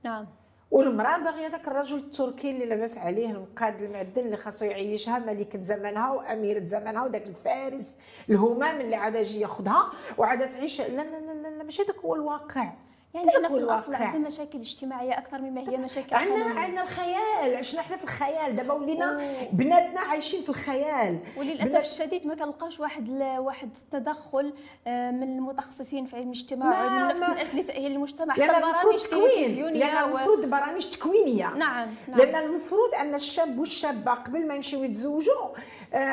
[0.05, 0.27] نعم.
[0.71, 6.11] والمرأة باغية داك الرجل التركي اللي لاباس عليه المقاد المعدل اللي خاصو يعيشها ملكه زمانها
[6.11, 7.97] واميره زمانها وداك الفارس
[8.29, 10.81] الهمام اللي عاد يجي ياخذها وعاد تعيش.
[10.81, 12.73] لا لا لا, لا ماشي داك هو الواقع.
[13.15, 17.57] يعني إحنا في الأصل عندنا مشاكل اجتماعية أكثر مما هي مشاكل عندنا عندنا الخيال.
[17.57, 18.57] عشنا إحنا في الخيال.
[18.57, 19.21] دابا ولينا
[19.53, 21.19] بناتنا عايشين في الخيال.
[21.37, 21.85] وللأسف بنات...
[21.85, 23.23] الشديد ما كنلقاوش واحد ل...
[23.39, 24.53] واحد التدخل
[24.87, 28.35] آه، من المتخصصين في علم الاجتماع من نفس من أجل تأهيل المجتمع.
[28.35, 30.47] حتى برامج تلفزيونيه لأن المفروض و...
[30.47, 31.55] برامج تكوينية.
[31.55, 32.19] نعم, نعم.
[32.19, 35.49] لأن المفروض أن الشاب والشابة قبل ما يمشيو يتزوجوا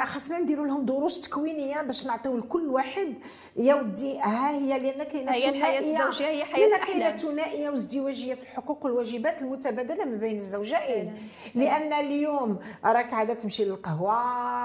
[0.06, 3.13] خاصنا نديروا لهم دروس تكوينية باش نعطيو لكل واحد
[3.56, 7.00] يا ودي ها هي لأن كاينة هي الحياة الزوجية هي حياة الأحلام.
[7.00, 11.13] كاينة ثنائية وازدواجية في الحقوق والواجبات المتبادلة ما بين الزوجين.
[11.56, 14.13] لأن اليوم راك عادة تمشي للقهوة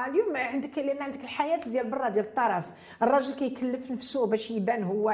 [0.06, 2.64] اليوم عندك لأن عندك الحياة ديال برا ديال الطرف.
[3.02, 5.10] الراجل كيكلف نفسه باش يبان هو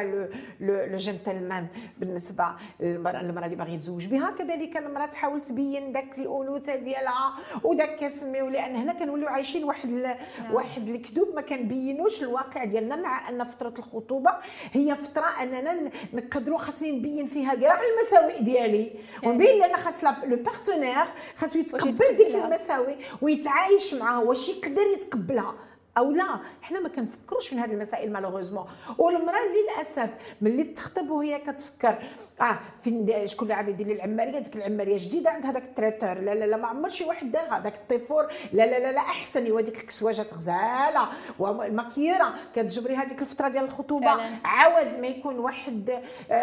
[0.61, 1.67] لو جنتلمان
[1.99, 2.45] بالنسبة
[2.81, 4.31] للمرأة المرأة اللي باغي يتزوج بها.
[4.39, 7.35] كذلك المرأة تحاول تبين داك الأنوثة ديالها
[7.65, 10.03] وداك كنسميو لأن هنا كنوليو عايشين واحد ل...
[10.03, 10.55] نعم.
[10.55, 14.31] واحد الكذوب ما كنبينوش الواقع ديالنا مع أن فترة الخطوبة
[14.72, 18.87] هي فترة أننا نقدروا خاصني نبين فيها كاع المساوئ ديالي.
[18.87, 21.05] يعني ونبين لأن خاص le partenaire
[21.37, 25.68] خاصو يتقبل ديك المساوئ ويتعايش معها واش يقدر يتقبلها.
[25.99, 26.25] أو لا.
[26.63, 28.67] حنا ما كنفكروش في هذه المسائل malheureusement.
[28.99, 31.99] والمرأة للأسف ملي تخطب وهي كتفكر
[32.41, 36.14] آه فين شكون اللي غادي يدير لي العمارية؟ ديك العمارية جديدة عند هذاك ال traiteur.
[36.15, 38.27] لا لا لا ما عمر شي واحد دار هذاك الطيفور.
[38.53, 39.45] لا لا لا لا أحسن.
[39.45, 41.09] ايوا ديك الكسواجات غزاله
[41.39, 44.21] والماكيره كتجبري هذيك الفترة ديال الخطوبة.
[44.45, 45.91] عاود ما يكون واحد
[46.31, 46.35] آه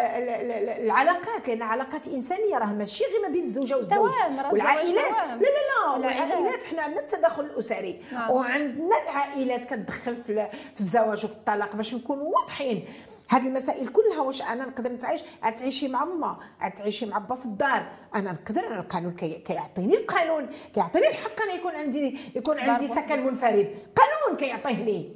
[0.84, 1.48] العلاقات.
[1.48, 4.10] لأن علاقات إنسانية راه ماشي غير ما بين الزوجة والزوج.
[4.52, 4.94] والعائلات.
[4.94, 5.46] لا لا
[5.86, 5.92] لا.
[5.92, 6.64] والعائلات.
[6.64, 8.02] حنا عندنا التداخل الأسري.
[8.12, 8.30] نعم.
[8.30, 9.45] وعندنا العائلات.
[9.54, 12.88] كتدخل في الزواج وفي الطلاق باش نكونوا واضحين.
[13.28, 15.20] هذه المسائل كلها واش أنا نقدر نتعايش
[15.56, 16.38] تعيشي مع ما
[16.76, 17.92] تعيشي مع با في الدار.
[18.14, 23.74] أنا نقدر القانون كيعطيني القانون كيعطيني الحق أنا يكون عندي يكون عندي سكن منفرد.
[23.96, 25.10] قانون كيعطيه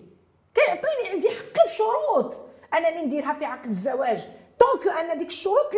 [0.54, 2.34] كيعطيني عندي حقي في شروط
[2.74, 4.39] أنا اللي نديرها في عقد الزواج.
[4.60, 5.74] طونك أن ديك الشروط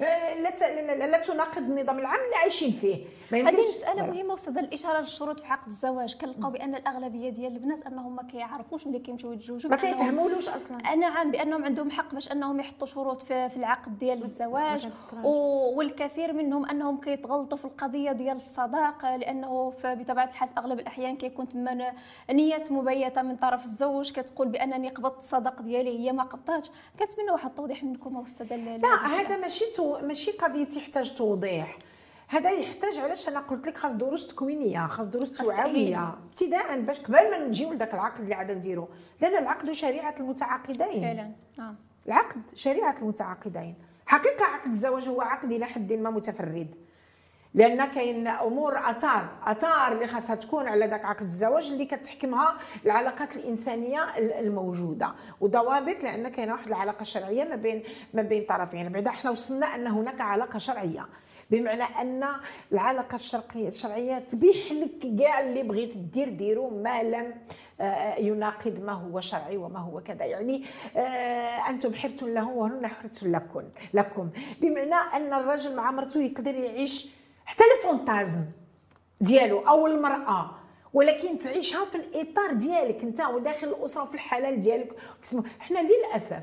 [0.00, 3.06] لا لا تناقض النظام العام اللي عايشين فيه.
[3.32, 8.16] هذه مساله مهمه وصد الإشارة للشروط في عقد الزواج؟ كنلقاو بأن الأغلبية ديال البنات أنهم
[8.16, 10.94] ما كيعرفوش ملي كيمشيو يتزوجوا ما كيفهمولوش أصلا.
[10.94, 14.88] نعم بأنهم عندهم حق باش أنهم يحطوا شروط في, في العقد ديال الزواج
[15.76, 21.48] والكثير منهم أنهم كيتغلطوا في القضية ديال الصداقه لأنه بطبيعة الحال في أغلب الأحيان كيكون
[21.48, 21.92] تما
[22.30, 27.48] نيه مبيتة من طرف الزوج كتقول بأنني قبضت الصداق ديالي هي ما قبضتش كنتمنى واحد
[27.48, 31.78] التوضيح منكم استاذه لا هذا ماشي تو ماشي قضيه تحتاج توضيح.
[32.28, 36.08] هذا يحتاج علاش؟ أنا قلت لك خاص دروس تكوينية خاص دروس توعوية.
[36.08, 38.88] ابتداء باش قبل ما نجيو لذاك العقد اللي عاد نديرو.
[39.20, 41.02] لأن العقد شريعة المتعاقدين.
[41.02, 41.74] فعلا آه.
[42.06, 43.74] العقد شريعة المتعاقدين.
[44.06, 46.74] حقيقة عقد الزواج هو عقد إلى حد ما متفرد.
[47.54, 53.36] لأن كاين أمور أثار أثار اللي خاصها تكون على ذاك عقد الزواج اللي كتحكمها العلاقات
[53.36, 55.12] الإنسانية الموجودة.
[55.40, 57.82] وضوابط لأن كاينة واحد العلاقة الشرعية ما بين
[58.14, 58.88] ما بين طرفين.
[58.88, 61.06] بعدا إحنا وصلنا أن هناك علاقة شرعية.
[61.50, 62.24] بمعنى أن
[62.72, 67.34] العلاقة الشرقية الشرعية تبيح لك كاع اللي بغيت دير ديرو ما لم
[67.80, 70.24] آه، يناقض ما هو شرعي وما هو كذا.
[70.24, 70.64] يعني
[70.96, 74.30] آه، أنتم حرتم له وهن حرت لكم لكم.
[74.60, 78.44] بمعنى أن الرجل مع مرته يقدر يعيش حتى الفونتازم
[79.20, 80.50] ديالو أو المرأة
[80.94, 84.92] ولكن تعيشها في الإطار ديالك أنت وداخل الأسرة في الحلال ديالك.
[85.60, 86.42] حنا للأسف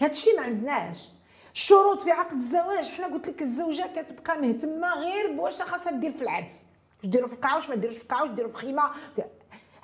[0.00, 1.08] هذا الشيء ما عندناش.
[1.54, 6.22] الشروط في عقد الزواج حنا قلت لك الزوجة كتبقى مهتمة غير بواش خاصها دير في
[6.22, 6.62] العرس.
[7.04, 8.90] ديروا في القاعة واش ما ديروش في القاعة واش ديروا في خيمة؟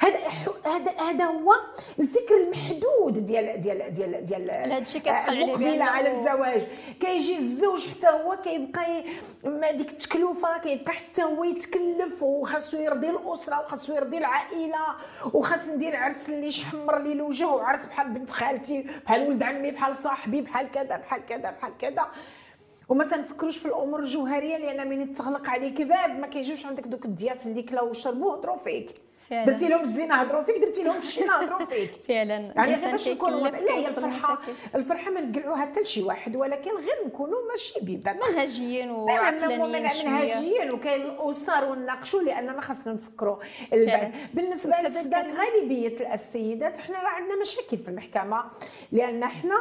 [0.00, 0.18] هذا
[0.66, 1.52] هذا هذا هو
[2.00, 6.62] الفكر المحدود ديال ديال ديال ديال عليه على الزواج.
[7.00, 9.04] كيجي الزوج حتى هو كيبقى
[9.44, 14.78] ما ديك التكلفة كيبقى حتى هو يتكلف وخاصو يرضي الأسرة وخاصو يرضي العائلة
[15.34, 19.96] وخاص ندير عرس اللي يحمر لي الوجه وعرس بحال بنت خالتي بحال ولد عمي بحال
[19.96, 22.06] صاحبي بحال كذا بحال كذا بحال كذا.
[22.88, 27.46] وما تنفكروش في الأمور الجوهرية لأن من تغلق عليك باب ما كيجيوش عندك دوك الضياف
[27.46, 28.90] اللي كلاو وشربوا هضروا فيك.
[29.30, 29.44] فعلا.
[29.44, 31.90] درتي لهم الزينة هضروا فيك درتي لهم الشينه هضروا فيك.
[32.08, 32.34] فعلا.
[32.56, 34.38] يعني غير باش نكونوا لا هي الفرحه
[34.74, 38.18] الفرحة ما نقلعوها حتى لشي واحد ولكن غير نكونوا ماشي بيبان.
[38.30, 43.36] منهجيين وعقلانيين منهجيين وكاين الأسر ونناقشوا لأننا خاصنا نفكروا.
[44.34, 48.44] بالنسبة للسيدات غالبيه السيدات حنا راه عندنا مشاكل في المحكمة
[48.92, 49.58] لأن حنا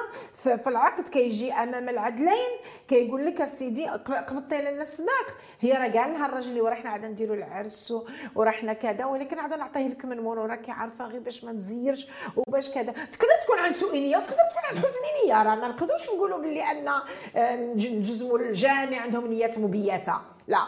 [0.58, 2.50] في العقد كيجي أمام العدلين
[2.88, 5.28] كيقول لك السيدي قبضتي لنا الصداق
[5.60, 7.94] هي راه قال لها الراجل اللي راه حنا عاد نديروا العرس
[8.36, 12.08] وراه حنا كذا ولكن عاد نعطيه لك من مرور راكي عارفه غير باش ما تزيرش
[12.36, 12.92] وباش كذا.
[12.92, 16.90] تقدر تكون عن سوء وتقدر تكون عن حسن نيه راه ما نقدروش نقولوا باللي أن
[17.76, 20.68] نجزموا الجامع عندهم نيات مبيتة لا.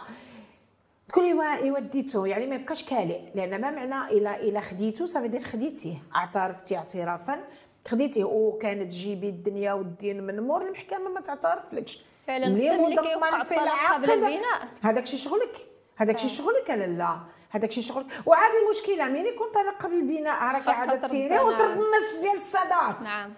[1.08, 5.96] تقول لي يوديتو يعني ما يبقاش كالئ لأن ما معنى إلى إلى خديتو؟ صافي خديتيه.
[6.16, 7.44] اعترفتي اعترافا.
[7.88, 8.24] خديتيه.
[8.24, 12.04] وكانت جيبي الدنيا والدين من مور المحكمة ما تعترفلكش.
[12.30, 14.60] فعلا ملي كيوقع الطلاق قبل البناء.
[14.82, 15.56] هذاك شي شغلك؟
[15.96, 20.68] هذاك شي شغلك لا؟ هذاك شي شغل وعاد المشكلة مين يكون طلاق قبل البناء راك
[20.68, 23.02] عاد تيري وترد النص ديال الصداق.
[23.02, 23.34] نعم.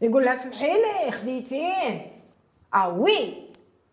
[0.00, 2.12] يقول لها سمحي لي خديتيه
[2.74, 3.46] آه oui.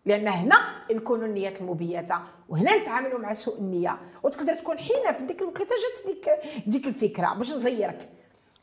[0.06, 0.56] لأن هنا
[0.90, 3.98] نكونوا النيات المبيتة وهنا نتعاملوا مع سوء النية.
[4.22, 6.30] وتقدر تكون حينة في ديك الوقيته جات ديك
[6.66, 7.34] ديك الفكرة.
[7.34, 8.08] باش نزيرك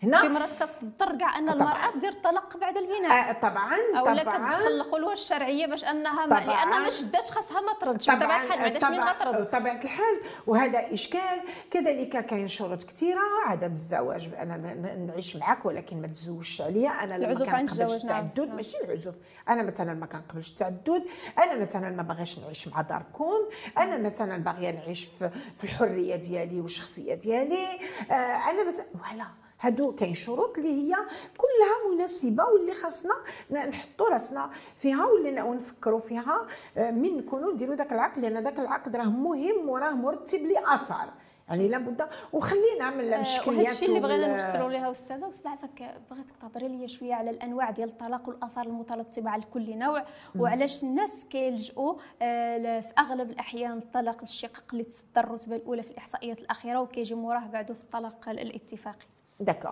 [0.03, 3.29] هنا؟ في مرات كتضطر كاع ان المرأة دير طلاق بعد البناء.
[3.29, 7.73] آه طبعا أو لا كتدخل الخلوه الشرعية باش أنها ما لأنها ما شداتش خاصها ما
[7.73, 8.09] تردش.
[8.09, 9.41] بطبيعه الحال ما عندهاش ترد.
[9.41, 11.41] بطبيعة الحال وهذا إشكال.
[11.71, 14.57] كذلك كاين شروط كثيرة عدم الزواج أنا
[14.95, 16.89] نعيش معك ولكن ما تزوجش عليا.
[16.89, 18.55] أنا لما كنقبلش التعدد نعم.
[18.55, 19.15] ماشي العزوف.
[19.49, 21.03] أنا مثلا ما كنقبلش التعدد
[21.37, 23.31] أنا مثلا ما باغيش نعيش مع داركم
[23.77, 27.67] أنا مثلا باغية نعيش في, في الحرية ديالي والشخصية ديالي.
[28.11, 29.25] آه أنا مثلا فوالا
[29.61, 30.95] هادو كاين شروط اللي هي
[31.37, 33.15] كلها مناسبة واللي خاصنا
[33.51, 36.47] نحطوا راسنا فيها واللي نفكروا فيها
[36.77, 41.13] آه، من نكونوا نديروا داك العقد لأن داك العقد راه مهم وراه مرتب لآثار.
[41.49, 46.35] يعني لابد وخلينا من المشكليات وهذا الشيء اللي بغينا نوصلوا لها أستاذة أستاذ عفاك بغيتك
[46.41, 50.05] تهضري لي شوية على الأنواع ديال الطلاق والآثار المترتبة على كل نوع
[50.39, 56.39] وعلاش الناس كيلجؤوا آه، في أغلب الأحيان الطلاق الشقق اللي تصدر الرتبة الأولى في الإحصائيات
[56.39, 59.05] الأخيرة وكيجي موراه بعده في الطلاق الاتفاقي.
[59.41, 59.69] داكو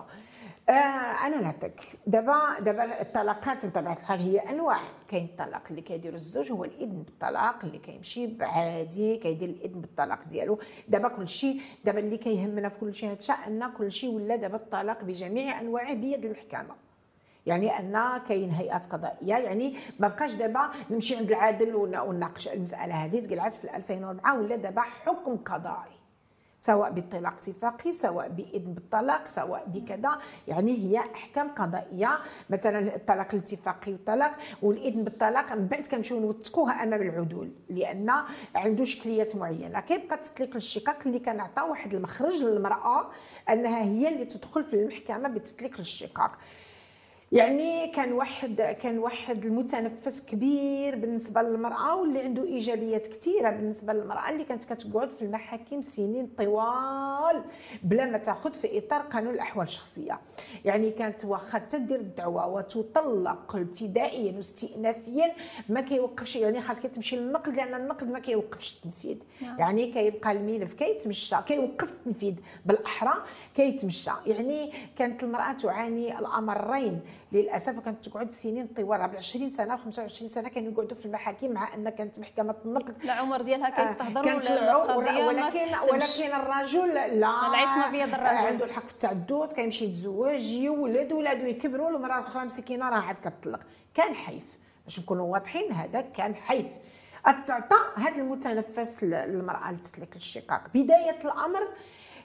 [0.68, 0.72] آه
[1.26, 1.80] أنا نعطيك.
[2.06, 4.76] دابا دابا الطلاقات بطبيعة الحال هي أنواع.
[5.08, 10.58] كاين الطلاق اللي كيديرو الزوج هو الإذن بالطلاق اللي كيمشي عادي كيدير الإذن بالطلاق ديالو.
[10.88, 15.94] دابا كلشي دابا اللي كيهمنا في كلشي هادشي أن كلشي ولا دابا الطلاق بجميع انواعه
[15.94, 16.74] بيد المحكمه
[17.46, 23.20] يعني أن كاين هيئات قضائية يعني ما بقاش دابا نمشي عند العادل ونناقش المسألة هذه
[23.20, 25.99] تقلعات في 2004 ولا دابا حكم قضائي.
[26.60, 30.10] سواء بطلاق اتفاقي سواء باذن بالطلاق سواء بكذا.
[30.48, 32.18] يعني هي أحكام قضائية.
[32.50, 38.12] مثلا الطلاق الاتفاقي والطلاق والاذن بالطلاق من بعد كنمشيو نوثقوها أمام العدول لأن
[38.54, 39.80] عنده شكليات معينة.
[39.80, 43.10] كيبقى تطليق الشقاق اللي كنعطى واحد المخرج للمرأة
[43.50, 46.38] أنها هي اللي تدخل في المحكمة بتطليق الشقاق.
[47.32, 54.30] يعني كان واحد كان واحد المتنفس كبير بالنسبة للمرأة واللي عنده إيجابيات كثيره بالنسبة للمرأة
[54.30, 57.44] اللي كانت كتقعد في المحاكم سنين طوال
[57.82, 60.20] بلا ما تاخذ في إطار قانون الأحوال الشخصية.
[60.64, 65.32] يعني كانت واخا تدير الدعوة وتطلق ابتدائيا واستئنافيا
[65.68, 69.16] ما كيوقفش يعني خاص تمشي للنقد لأن النقد ما كيوقفش التنفيذ.
[69.42, 69.58] نعم.
[69.58, 72.34] يعني كيبقى الملف كيتمشى كيوقف التنفيذ
[72.66, 73.14] بالأحرى
[73.56, 74.10] كيتمشى.
[74.26, 77.00] يعني كانت المرأة تعاني الأمرين.
[77.32, 81.88] للأسف كانت تقعد سنين طوال 20 سنة و25 سنة كانوا يقعدوا في المحاكم مع أن
[81.88, 83.02] كانت محكمة النقد.
[83.04, 85.58] العمر ديالها كيتهضر ولا القضية ولكن
[85.92, 87.48] ولكن الرجل لا.
[87.48, 88.46] العصمه بيد الرجل.
[88.46, 93.60] عنده الحق في التعدد كيمشي يتزوج يولد ولادو يكبروا المراه الأخرى مسكينة راه عاد كتطلق.
[93.94, 94.44] كان حيف.
[94.84, 96.66] باش نكونوا واضحين هذا كان حيف.
[97.28, 100.62] التعطى هذا المتنفس للمرأة لتسلك الشقاق.
[100.74, 101.68] بداية الأمر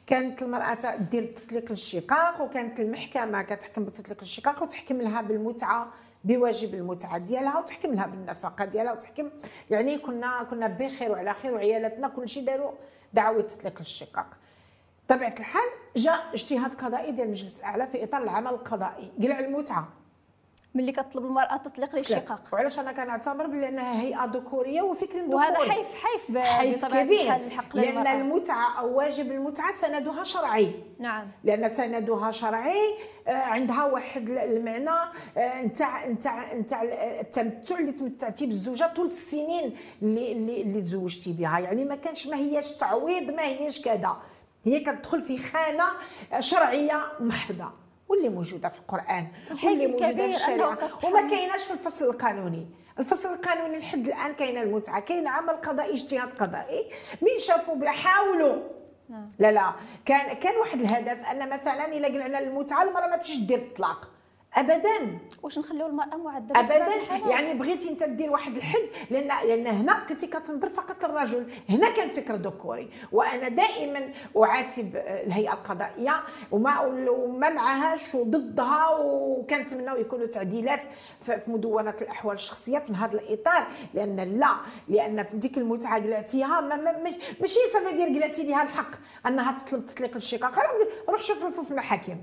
[0.07, 5.87] كانت المرأة دير تسليك للشقاق وكانت المحكمة كتحكم بتسليك الشقاق وتحكم لها بالمتعة
[6.23, 9.29] بواجب المتعة ديالها وتحكم لها بالنفقة ديالها وتحكم
[9.69, 12.71] يعني كنا كنا بخير وعلى خير وعيالاتنا كلشي داروا
[13.13, 14.27] دعوة تسليك للشقاق
[15.07, 19.87] طبيعه الحال جاء اجتهاد قضائي ديال المجلس الأعلى في إطار العمل القضائي قلع المتعة.
[20.75, 25.35] ملي كطلب المرأة تطليق للشقاق وعلاش أنا كنعتبر بانها هيئة ذكورية وفكر ذكوري.
[25.35, 27.35] وهذا حيف حيف حيف كبير.
[27.35, 30.71] الحق لأن المتعة أو واجب المتعة سندها شرعي.
[30.99, 31.27] نعم.
[31.43, 32.81] لأن سندها شرعي
[33.27, 36.83] آه، عندها واحد المعنى نتاع نتاع نتاع
[37.19, 41.59] التمتع اللي تمتعتي بالزوجة طول السنين اللي اللي, اللي تزوجتي بها.
[41.59, 44.17] يعني ما كانش ما هياش تعويض ما هياش كذا.
[44.65, 45.85] هي كتدخل في خانة
[46.39, 49.27] شرعية محضه واللي موجودة في القرآن
[49.63, 50.77] واللي موجودة في الشريعة.
[51.03, 52.67] وما كايناش في الفصل القانوني.
[52.99, 56.91] الفصل القانوني لحد الآن كاينة المتعة كاين عمل قضائي اجتهاد قضائي.
[57.21, 58.63] مين شافوا بلا حاولوا.
[59.09, 59.29] نعم.
[59.39, 59.71] لا لا.
[60.05, 64.07] كان كان واحد الهدف أن مثلا إلا قلنا المتعة المرأة ما تمشيش دير الطلاق.
[64.55, 65.19] ابدا.
[65.43, 66.87] واش نخليو المرأة معذبه ابدا.
[67.29, 71.53] يعني بغيتي أنت دير واحد الحد لأن لأن هنا كنتي كتنظر فقط للرجل.
[71.69, 80.27] هنا كان فكر ذكوري وأنا دائما أعاتب الهيئة القضائية وما وما معهاش وضدها وكنتمناو يكونوا
[80.27, 80.83] تعديلات
[81.21, 83.67] في مدونة الأحوال الشخصية في هذا الإطار.
[83.93, 84.55] لأن لا
[84.87, 86.61] لأن في ديك المتعة قلعتيها
[87.41, 88.91] ماشي صافي دير قلعتي ليها الحق
[89.27, 90.53] أنها تطلب تطليق الشقاق.
[91.09, 92.17] روح شوف في المحاكم.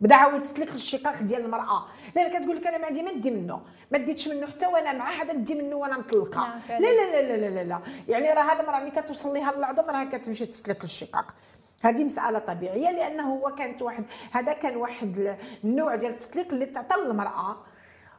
[0.00, 1.86] بدا عاود تسلك الشقاق ديال المرأة.
[2.16, 3.60] لأن كتقول لك أنا ما عندي ما ندي منه.
[3.90, 6.54] ما ديتش منه حتى وأنا مع حدا ندي منه وأنا مطلقة.
[6.68, 7.80] لا لا لا لا لا لا.
[8.08, 11.34] يعني راه هذا المراه ملي كتوصل ليها العظم راه كتمشي تسلك الشقاق.
[11.82, 16.96] هذه مسألة طبيعية لأنه هو كانت واحد هذا كان واحد النوع ديال التسليق اللي تعطى
[16.96, 17.56] للمرأة.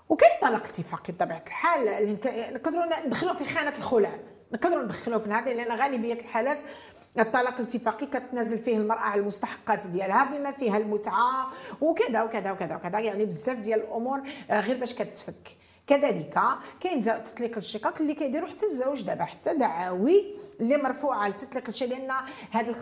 [0.09, 2.17] وكاين طلاق اتفاقي بطبيعة الحال.
[2.53, 4.11] نقدروا ندخلوا في خانة الخلع.
[4.51, 6.61] نقدروا ندخلوا في هذا لأن غالبية الحالات
[7.19, 11.51] الطلاق الاتفاقي كتنازل فيه المرأة على المستحقات ديالها بما فيها المتعة
[11.81, 12.99] وكذا وكذا وكذا وكذا.
[12.99, 15.55] يعني بزاف ديال الأمور آه، غير باش كتفك.
[15.87, 16.39] كذلك
[16.79, 22.11] كاين تطليق الشقاق اللي كيديروا حتى الزوج دابا حتى دعاوي اللي مرفوعة لتطليق الشقاق لأن
[22.51, 22.75] هذا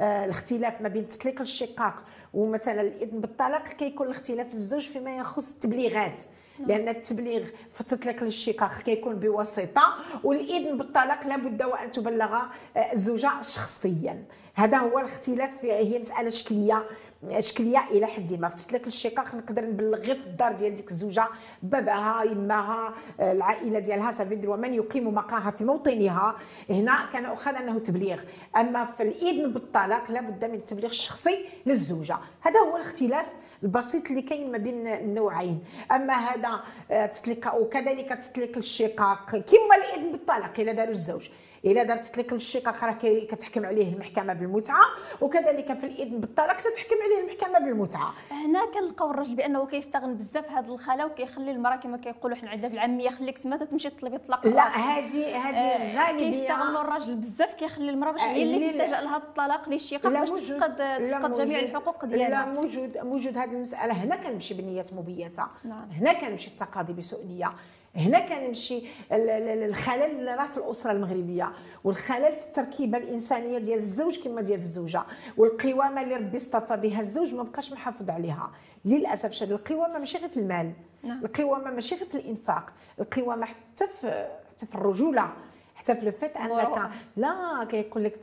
[0.00, 1.94] آه، الاختلاف ما بين تطليق الشقاق
[2.34, 6.20] ومثلا الإذن بالطلاق كيكون الاختلاف الزوج فيما يخص التبليغات.
[6.66, 9.94] لأن التبليغ في التطليق للشقاق كيكون بواسطة
[10.24, 14.24] والإذن بالطلاق لابد وأن تبلغ آه، الزوجه شخصيا.
[14.54, 16.84] هذا هو الاختلاف هي مسألة شكلية
[17.30, 18.48] اشكاليه إلى حد ما.
[18.48, 21.28] في تطليق الشقاق نقدر نبلغ غير في الدار ديال ديك الزوجة
[21.62, 24.10] باباها يماها آه، العائلة ديالها.
[24.10, 26.36] سافيدر ومن يقيم مقاها في موطنها.
[26.70, 28.18] هنا كان أخذ أنه تبليغ.
[28.56, 32.16] أما في الإذن بالطلاق لابد من التبليغ الشخصي للزوجة.
[32.40, 33.26] هذا هو الاختلاف.
[33.62, 35.64] البسيط اللي كاين ما بين النوعين.
[35.92, 36.60] أما هذا
[36.90, 39.30] آه، تطليق وكذلك تطليق الشقاق.
[39.30, 41.28] كما الاذن بالطلاق إلا داروا الزوج.
[41.64, 44.84] إلا دارت لك الشقاق راه كتحكم عليه المحكمة بالمتعة
[45.20, 48.12] وكذلك في الإذن بالطلاق تتحكم عليه المحكمة بالمتعة.
[48.30, 53.10] هنا كنلقاو الراجل بأنه كيستغن بزاف هذه الخالة وكيخلي المراه كما كيقولوا حنا عندنا بالعاميه
[53.10, 58.22] خليك تما تمشي تطلبي طلاق لا هذه هذه آه كيستغلوا الراجل بزاف كيخلي المرأة باش
[58.22, 62.28] هي اللي تلجا لها الطلاق للشقاق باش تفقد تفقد جميع الحقوق ديالها.
[62.28, 62.98] لا موجود.
[62.98, 63.92] موجود هذه المسألة.
[63.92, 65.46] هنا كنمشي بنية مبيتة.
[65.64, 65.88] نعم.
[65.90, 67.52] هنا كنمشي التقاضي بسوء نية.
[67.96, 68.82] هنا كنمشي
[69.12, 71.52] الخلل اللي راه في الأسرة المغربية
[71.84, 75.02] والخلل في التركيبة الإنسانية ديال الزوج كما ديال الزوجة
[75.36, 78.50] والقوامة اللي ربي اصطفى بها الزوج ما بقاش محافظ عليها.
[78.84, 80.72] للأسف الشديد القوامة ماشي غير في المال
[81.02, 81.24] نعم.
[81.24, 85.32] القوامة ماشي غير في الإنفاق القوامة حتى في حتى في الرجولة
[85.74, 88.20] حتى في الفت أنك لا كيقول لك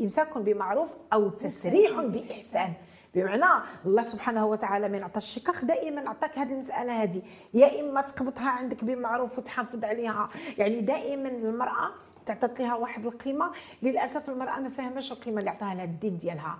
[0.00, 2.00] امساك بمعروف أو تسريح.
[2.00, 2.72] بإحسان.
[3.14, 7.22] بمعنى الله سبحانه وتعالى من عطى الشقاق دائما عطاك هذه المسألة هذه
[7.54, 10.28] يا إما تقبضها عندك بمعروف وتحافظ عليها.
[10.58, 11.90] يعني دائما المرأة
[12.26, 13.50] تعطت لها واحد القيمة.
[13.82, 16.58] للأسف المرأة ما فاهماش القيمة اللي عطاها لها الدين ديالها.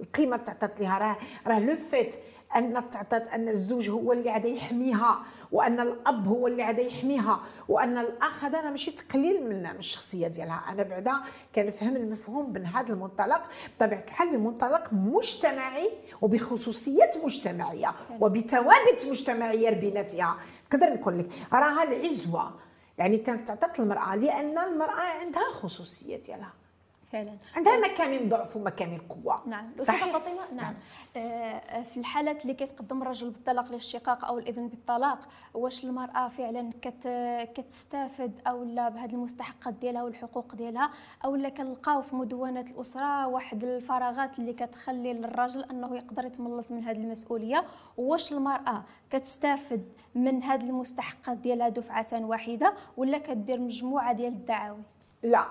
[0.00, 0.98] القيمة تعطت لها.
[0.98, 1.16] راه
[1.46, 2.14] راه لو فيت
[2.56, 5.20] أن تعطت أن الزوج هو اللي عاد يحميها.
[5.54, 10.64] وأن الأب هو اللي عاد يحميها وأن الأخ هذا أنا ماشي تقليل من الشخصية ديالها.
[10.68, 11.12] أنا بعدا
[11.54, 13.42] كنفهم المفهوم من هذا المنطلق
[13.76, 15.90] بطبيعة الحال المنطلق مجتمعي
[16.22, 20.36] وبخصوصيات مجتمعية وبثوابت مجتمعية ربينا فيها.
[20.66, 22.54] نقدر نقول لك راها العزوة.
[22.98, 26.52] يعني كانت تعطت المرأة لأن المرأة عندها خصوصية ديالها.
[27.14, 27.36] فعلا.
[27.56, 29.42] عندها مكامن ضعف ومكامن قوة.
[29.46, 30.12] نعم صحيح.
[30.12, 30.74] فاطمه نعم, نعم.
[31.16, 35.18] آه في الحالات اللي كيتقدم الرجل بالطلاق للشقاق أو الإذن بالطلاق
[35.54, 37.08] واش المرأة فعلا كت
[37.54, 40.90] كتستافد أو لا بهذه المستحقات ديالها والحقوق ديالها؟
[41.24, 46.84] أو لا كنلقاو في مدونة الأسرة واحد الفراغات اللي كتخلي للراجل أنه يقدر يتملص من
[46.84, 47.64] هذه المسؤولية؟
[47.96, 49.84] واش المرأة كتستافد
[50.14, 54.82] من هذه المستحقات ديالها دفعة واحدة ولا كدير مجموعة ديال الدعاوي؟
[55.24, 55.44] لا.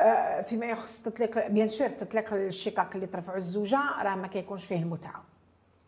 [0.00, 4.76] آه، فيما يخص تطليق bien sûr تطليق الشقاق اللي ترفعوا الزوجة راه ما كيكونش فيه
[4.76, 5.24] المتعة.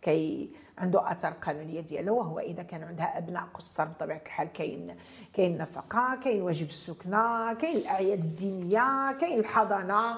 [0.02, 4.96] كي عنده اثار قانونية ديالو وهو إذا كان عندها أبناء قصر بطبيعة الحال كاين
[5.32, 10.16] كاين النفقة كاين واجب السكنة كاين الأعياد الدينية كاين الحضانة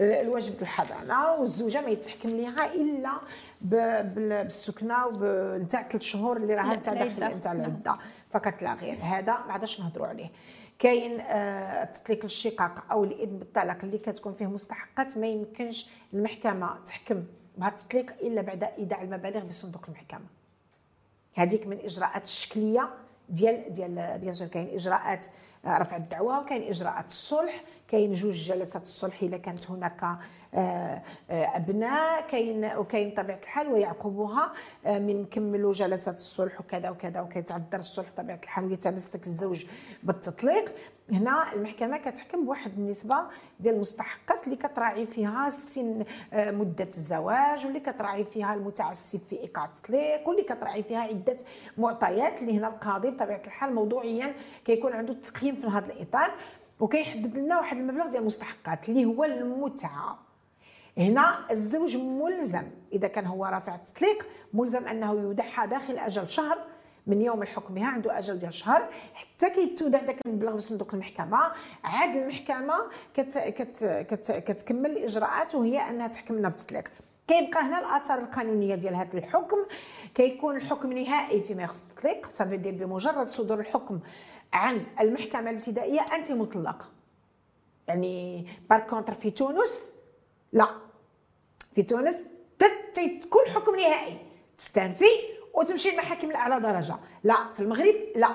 [0.00, 3.10] الواجب الحضانة والزوجة ما يتحكم لها إلا
[4.02, 5.08] بالسكنة
[5.56, 7.96] نتاع ثلاث شهور اللي راها نتاع داخل نتاع العدة
[8.30, 8.98] فقط لا غير.
[9.02, 10.30] هذا ما عادش نهضروا عليه.
[10.82, 17.24] كاين آه، تطليق الشقاق أو الإذن بالطلاق اللي كتكون فيه مستحقات ما يمكنش المحكمة تحكم
[17.58, 20.26] بهذا التطليق إلا بعد إيداع المبالغ بصندوق المحكمة.
[21.34, 22.88] هذيك من الاجراءات الشكلية
[23.28, 25.26] ديال ديال بيان سور كاين إجراءات
[25.64, 30.18] آه، رفع الدعوة وكاين إجراءات الصلح كاين جوج جلسات الصلح اذا كانت هناك
[31.30, 34.52] أبناء كاين وكاين طبيعة الحال ويعقبها
[34.86, 39.64] من كملوا جلسات الصلح وكذا وكذا وكيتعذر الصلح طبيعه الحال ويتمسك الزوج
[40.02, 40.72] بالتطليق.
[41.12, 43.16] هنا المحكمة كتحكم بواحد النسبة
[43.60, 49.64] ديال المستحقات اللي كتراعي فيها سن آه، مدة الزواج واللي كتراعي فيها المتعسف في إيقاع
[49.64, 51.36] التطليق واللي كتراعي فيها عدة
[51.78, 54.34] معطيات اللي هنا القاضي بطبيعة الحال موضوعيا
[54.64, 56.30] كيكون عنده التقييم في هذا الإطار.
[56.80, 60.18] وكيحدد لنا واحد المبلغ ديال المستحقات اللي هو المتعة.
[60.98, 66.58] هنا الزوج ملزم إذا كان هو رافع التطليق ملزم أنه يودعها داخل أجل شهر
[67.06, 68.88] من يوم الحكم بها عنده أجل ديال شهر.
[69.14, 71.52] حتى كيتودع داك المبلغ بصندوق المحكمة
[71.84, 72.74] عاد المحكمة
[73.14, 76.88] كت كت كت كتكمل الإجراءات وهي أنها تحكم لنا بالتطليق.
[77.28, 79.58] كيبقى هنا الآثار القانونية ديال هذا الحكم.
[80.14, 82.30] كيكون الحكم نهائي فيما يخص التطليق.
[82.30, 84.00] صافي دير بمجرد صدور الحكم
[84.52, 86.88] عن المحكمة الابتدائية أنت مطلقه
[87.88, 89.91] يعني par contre في تونس
[90.52, 90.66] لا.
[91.74, 92.20] في تونس
[92.94, 94.18] تكون حكم نهائي
[94.58, 95.04] تستنفي
[95.54, 96.94] وتمشي المحاكم الاعلى درجة.
[97.24, 98.28] لا في المغرب لا.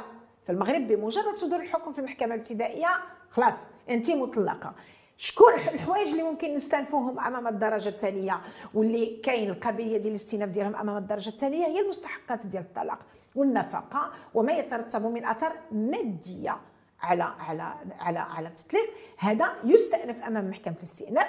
[0.45, 2.87] في المغرب بمجرد صدور الحكم في المحكمة الابتدائية
[3.29, 4.73] خلاص انت مطلقة.
[5.17, 8.41] شكون الحوايج اللي ممكن نستنفوهم أمام الدرجة الثانية
[8.73, 12.99] واللي كاين القابلية ديال الاستئناف ديالهم أمام الدرجة الثانية هي المستحقات ديال الطلاق
[13.35, 16.57] والنفقة وما يترتب من اثار مادية
[17.01, 21.27] على على على على التطليق هذا يستأنف أمام محكمة الاستئناف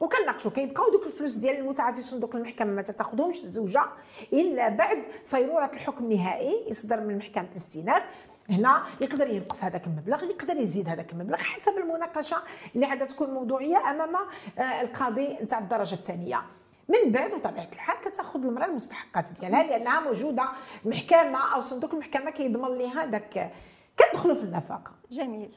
[0.00, 3.84] وكنناقشوا كيبقاو دوك الفلوس ديال المتعه في صندوق المحكمة ما تاخذهمش الزوجة
[4.32, 8.02] إلا بعد صيرورة الحكم النهائي يصدر من محكمة الاستئناف.
[8.50, 12.36] هنا يقدر ينقص هذاك المبلغ يقدر يزيد هذاك المبلغ حسب المناقشة
[12.74, 14.16] اللي عاد تكون موضوعية أمام
[14.58, 16.42] آه، القاضي نتاع الدرجة الثانية.
[16.88, 20.48] من بعد بطبيعه الحال كتاخذ المرأة المستحقات ديالها لأنها موجودة
[20.84, 23.52] المحكمه أو صندوق المحكمة كيضمن لها داك
[23.98, 25.50] كندخلوا في النفقه جميل.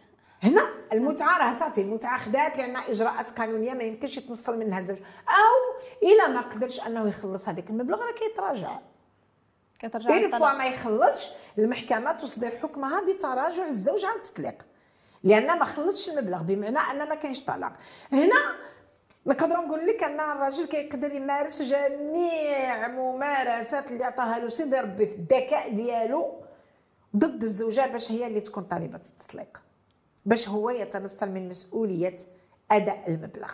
[0.43, 4.97] هنا؟ المتعة راه صافي المتعة خدات لأن إجراءات قانونية ما يمكنش يتنصل منها الزوج.
[5.29, 8.79] أو إلا ما قدرش أنه يخلص هذاك المبلغ راه كيتراجع.
[9.79, 14.65] كيتراجع إيه فوا ما يخلصش المحكمة تصدر حكمها بتراجع الزوج عن التطليق.
[15.23, 17.73] لأن ما خلصش المبلغ بمعنى أن ما كاينش طلاق.
[18.11, 18.55] هنا
[19.25, 25.15] نقدر نقول لك أن الراجل كيقدر يمارس جميع ممارسات اللي عطاها له سيدي ربي في
[25.15, 26.41] الذكاء ديالو
[27.15, 29.61] ضد الزوجة باش هي اللي تكون طالبة التطليق.
[30.25, 32.15] باش هو يتنصل من مسؤولية
[32.71, 33.51] أداء المبلغ.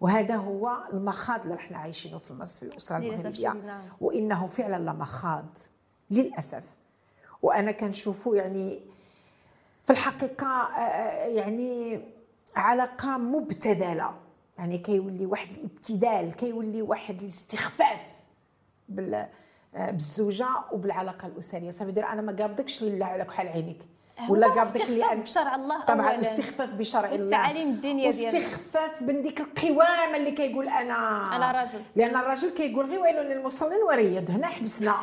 [0.00, 3.82] وهذا هو المخاض اللي إحنا عايشينه في مصر في الأسرة المغربيه نعم.
[4.00, 5.58] وإنه فعلا لمخاض
[6.10, 6.76] للأسف.
[7.42, 8.80] وأنا كنشوفه يعني
[9.84, 12.00] في الحقيقة آه، آه، يعني
[12.56, 14.14] علاقة مبتذلة.
[14.58, 18.06] يعني كيولي واحد الإبتذال كيولي واحد الاستخفاف
[18.88, 19.28] بال
[19.74, 21.70] آه، بالزوجة وبالعلاقة الأسرية.
[21.70, 23.88] صافي أنا ما قابضكش لله على كحال عينيك.
[24.28, 26.20] ولا قابضك اللي بشرع الله طبعا أولاً.
[26.20, 27.24] استخفاف بشرع الله.
[27.24, 30.96] التعاليم الدينيه واستخفاف من ديك القوامه اللي كيقول أنا.
[31.36, 31.80] أنا راجل.
[31.96, 34.94] لأن الراجل كيقول غير ويل للمصلين وريض هنا حبسنا.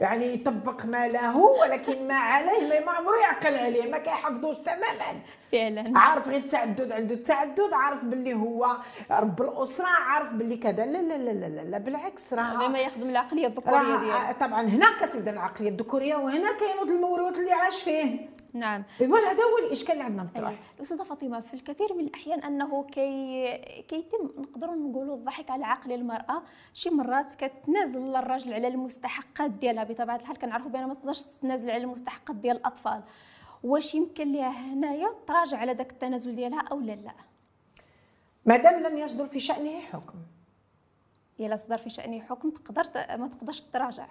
[0.00, 5.20] يعني يطبق ما له ولكن ما عليه ما عمره يعقل عليه ما كيحفظوش تماما.
[5.52, 5.84] فعلا.
[5.98, 8.76] عارف غير التعدد عنده التعدد عارف باللي هو
[9.10, 10.86] رب الأسرة عارف باللي كذا.
[10.86, 14.38] لا لا لا لا, لا بالعكس راه ما يخدم العقلية الذكورية ديالو.
[14.40, 18.28] طبعا هنا كتبدأ العقلية الذكورية وهنا كاين الموروث اللي عاش فيه.
[18.58, 18.82] نعم.
[18.98, 20.58] فوالا هذا هو الإشكال اللي عندنا مطروح أيه.
[20.76, 26.42] الأستاذة فاطمة في الكثير من الأحيان أنه كي كيتم نقدروا نقولوا الضحك على عقل المرأة
[26.74, 31.82] شي مرات كتنازل الراجل على المستحقات ديالها بطبيعة الحال كنعرفوا بان ما تقدرش تتنازل على
[31.82, 33.02] المستحقات ديال الأطفال.
[33.64, 37.12] واش يمكن لها هنايا تراجع على داك التنازل ديالها أو لا لا؟
[38.46, 40.14] مادام لم يصدر في شأنه حكم.
[41.40, 42.82] إلا صدر في شانه حكم تقدر
[43.16, 44.06] ما تقدرش تراجع.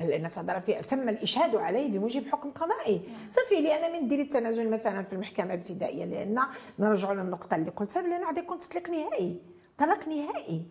[0.00, 3.00] لأن صدر في تم الإشهاد عليه بموجب حكم قضائي.
[3.30, 6.38] صافي لأن من ديري التنازل مثلا في المحكمة الابتدائية لأن
[6.78, 9.40] نرجعوا للنقطة اللي قلتها لأن غادي يكون تطليق نهائي.
[9.78, 10.62] طلاق نهائي.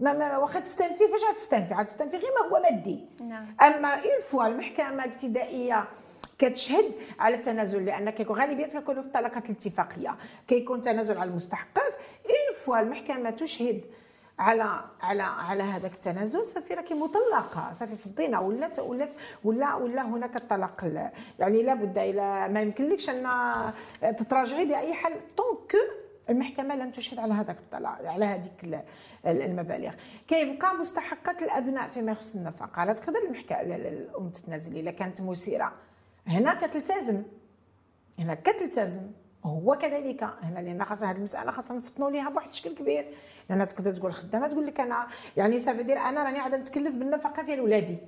[0.00, 3.00] ما, ما واخا تستأنفي فاش غتستأنفي؟ غتستأنفي غير ما هو مادي.
[3.20, 3.56] نعم.
[3.62, 5.88] أما une fois المحكمة الابتدائية
[6.38, 10.16] كتشهد على التنازل لأن كيكون غالبية كيكونوا في الطلاقات الاتفاقية.
[10.48, 11.94] كيكون تنازل على المستحقات.
[11.94, 13.84] une fois المحكمة تشهد
[14.38, 16.48] على على على هذاك التنازل.
[16.48, 17.72] صافي راكي مطلقة.
[17.72, 19.14] صافي فضينا ولات ولات
[19.44, 21.12] ولا ولا هناك الطلاق.
[21.38, 23.26] يعني لابد إلى ما يمكنلكش أن
[24.16, 25.76] تتراجعي بأي حال donc
[26.30, 28.84] المحكمة لم تشهد على هذاك الطلاق على هذيك
[29.26, 29.94] المبالغ.
[30.28, 32.84] كيبقى مستحقات الأبناء فيما يخص النفقة.
[32.84, 35.72] لا تقدر المحكمه الام تتنازل إلا كانت مسيرة.
[36.26, 37.22] هنا كتلتزم.
[38.18, 39.10] هنا كتلتزم.
[39.44, 40.22] هو كذلك.
[40.42, 43.14] هنا لأن خاصها هذه المسألة خاصنا نفطنوا ليها بواحد الشكل كبير.
[43.48, 47.42] لأن تقدر تقول خدامة تقول لك أنا يعني سافي دير أنا راني عاد نتكلف بالنفقة
[47.42, 47.98] ديال ولادي.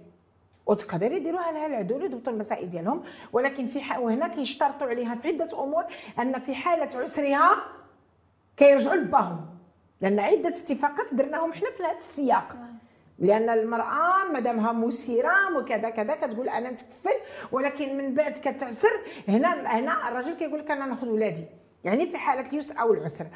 [0.67, 3.03] وتقدر يديروها لها العدول يضبطوا المسائل ديالهم.
[3.33, 5.85] ولكن في حق وهنا كيشترطوا عليها في عدة أمور
[6.19, 7.51] أن في حالة عسرها
[8.57, 9.47] كيرجعوا لباهم.
[10.01, 12.57] لأن عدة اتفاقات درناهم حنا في هذا السياق.
[13.19, 17.15] لأن المرأة مادامها مثيره وكذا كذا كتقول أنا نتكفل
[17.53, 19.01] ولكن من بعد كتعسر.
[19.29, 21.45] هنا هنا الراجل كيقول لك أنا ناخذ ولادي.
[21.85, 23.27] يعني في حالة اليسر أو العسر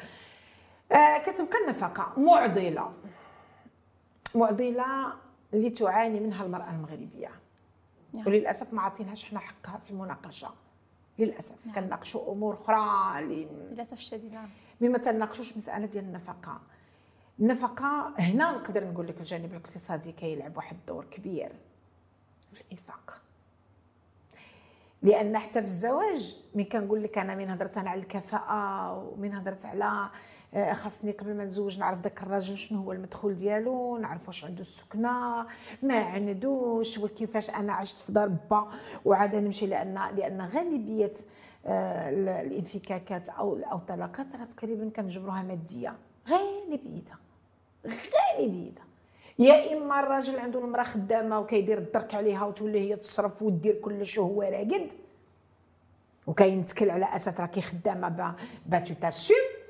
[0.91, 2.93] آه كتبقى النفقه معضلة.
[4.35, 5.13] معضلة
[5.53, 7.31] اللي تعاني منها المرأة المغربية.
[8.13, 8.27] نعم.
[8.27, 10.49] وللأسف ما عطيناش حنا حقها في المناقشة.
[11.19, 11.65] للأسف.
[11.65, 11.75] نعم.
[11.75, 14.49] كنناقشوا أمور أخرى للأسف الشديد نعم.
[14.81, 16.61] مما تناقشوش مسألة ديال النفقة.
[17.39, 21.51] النفقة هنا نقدر نقول لك الجانب الاقتصادي كيلعب واحد الدور كبير
[22.53, 23.21] في الإنفاق.
[25.01, 29.65] لأن حتى في الزواج ملي كنقول لك أنا من هضرت أنا على الكفاءة ومن هضرت
[29.65, 30.09] على
[30.73, 35.45] خاصني قبل ما نزوج نعرف داك الراجل شنو هو المدخول ديالو نعرف واش عنده السكنة
[35.83, 38.71] ما عندوش وكيفاش أنا عشت في دار با
[39.05, 41.11] وعاد نمشي لأن لأن غالبية
[41.65, 42.09] آه،
[42.41, 45.95] الانفكاكات أو أو الطلاقات راه تقريبا كنجبروها مادية.
[46.29, 47.17] غالبيتها
[47.87, 48.85] غالبيتها
[49.39, 54.23] يا إما الراجل عنده المرأة خدامة وكيدير الدرك عليها وتولي هي تصرف ودير كل شيء
[54.23, 54.87] هو راقد
[56.27, 58.35] وكينتكل على أساس راكي خدامة
[58.65, 59.64] bah tu assumes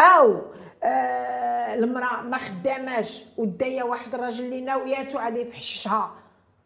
[0.00, 0.42] أو
[0.84, 6.14] آه المرأة ما خداماش وداية واحد الراجل اللي ناوياتو عليه يفحشها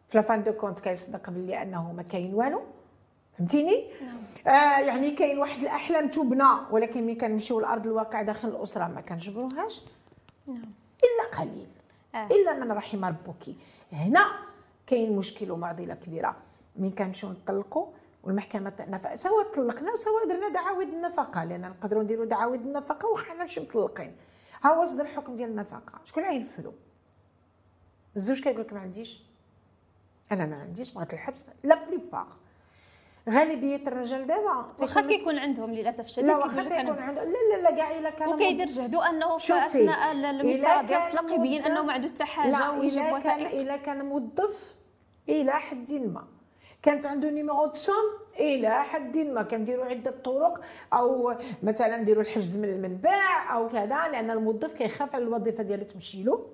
[0.09, 2.61] في la fin de compte كيصدق باللي أنه ما كاين والو؟
[3.37, 4.55] فهمتيني؟ نعم.
[4.55, 9.81] آه يعني كاين واحد الأحلام تبنى ولكن ملي كنمشيو لأرض الواقع داخل الأسرة ما كنجبروهاش؟
[10.47, 10.71] نعم.
[11.03, 11.67] إلا قليل.
[12.15, 12.27] آه.
[12.31, 13.55] إلا من رحم ربك.
[13.93, 14.25] هنا
[14.87, 16.35] كاين مشكل ومعضلة كبيرة.
[16.75, 17.87] ملي كنمشيو نطلقوا
[18.25, 23.63] والمحكمة النفقه سواء طلقنا وسواء درنا دعاوى النفقة لأن نقدروا نديروا دعاوى النفقة وحنا نمشيو
[23.63, 24.15] مطلقين.
[24.63, 26.01] ها هو صدر الحكم ديال النفقة.
[26.05, 26.71] شكون غينفذوا
[28.15, 29.23] الزوج كيقول لك ما عنديش.
[30.31, 31.45] أنا ما عنديش بغيت الحبس.
[31.63, 32.27] لا بليبار
[33.29, 37.25] غالبية الرجال دابا واخا كيكون عندهم للأسف الشديد لا واخا تيكون عندهم.
[37.25, 41.63] لا لا لا كاع إلا كان وكيدير جهدو أنه في اثناء المستوى ديال الطلاق يبين
[41.63, 43.61] أنه ما عنده حتى حاجة ويجيب وثائق.
[43.61, 44.75] إلا كان موظف
[45.29, 46.27] إلى حد ما.
[46.81, 47.95] كانت عنده numéro SOM
[48.39, 50.61] إلى حد ما كنديروا عدة طرق
[50.93, 56.23] أو مثلا نديروا الحجز من المنبع أو كذا لأن الموظف كيخاف على الوظيفة ديالو تمشي
[56.23, 56.45] له.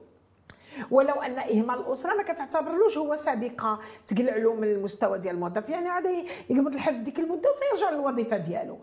[0.92, 5.70] ولو أن إهمال الأسرة ما كتعتبرلوش هو سابقة تقلع له من المستوى ديال الموظف.
[5.70, 6.06] يعني عاد
[6.50, 8.78] يقبض الحبس ديك المدة وتيرجع للوظيفة ديالو.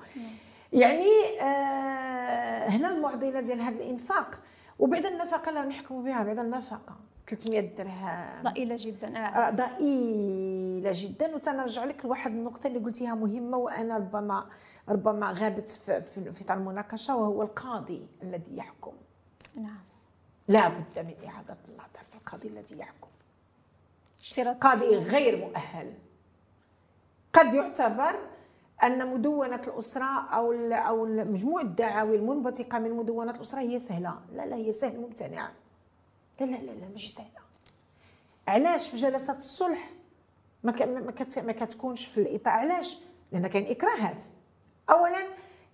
[0.72, 1.10] يعني
[1.40, 4.40] آه هنا المعضلة ديال هذا الإنفاق.
[4.78, 6.96] وبعد النفقه اللي نحكموا بها بعد النفقه
[7.28, 8.42] 300 درهم.
[8.42, 9.50] ضئيلة جدا آه.
[9.50, 11.34] ضئيلة جدا.
[11.34, 14.46] وتنرجع لك لواحد النقطة اللي قلتيها مهمة وأنا ربما
[14.88, 18.92] ربما غابت في في, في المناقشة وهو القاضي الذي يحكم.
[19.56, 19.80] نعم.
[20.48, 23.08] لا بد من إعادة النظر في القاضي الذي يحكم.
[24.60, 25.92] قاضي غير مؤهل.
[27.32, 28.14] قد يعتبر
[28.82, 34.20] أن مدونة الأسرة أو أو مجموع الدعاوي المنبثقة من مدونة الأسرة هي سهلة.
[34.32, 35.52] لا لا هي سهل ممتنعة.
[36.40, 37.40] لا لا لا لا ماشي سهله
[38.48, 39.90] علاش في جلسات الصلح
[40.64, 40.72] ما
[41.36, 42.98] ما كتكونش في الإطار؟ علاش؟
[43.32, 44.22] لأن كاين إكراهات.
[44.90, 45.26] اولا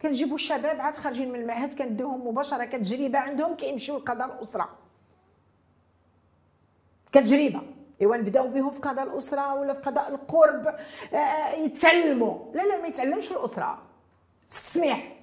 [0.02, 4.78] كنجيبوا الشباب عاد خارجين من المعهد كندوهم مباشرة كتجربة عندهم كيمشيو لقضاء الأسرة.
[7.12, 7.62] كتجربة.
[8.00, 10.66] إيوا نبداو بهم في قضاء الأسرة ولا في قضاء القرب
[11.14, 12.54] آه يتعلموا.
[12.54, 13.82] لا لا ما يتعلمش في الأسرة.
[14.48, 15.16] تسميح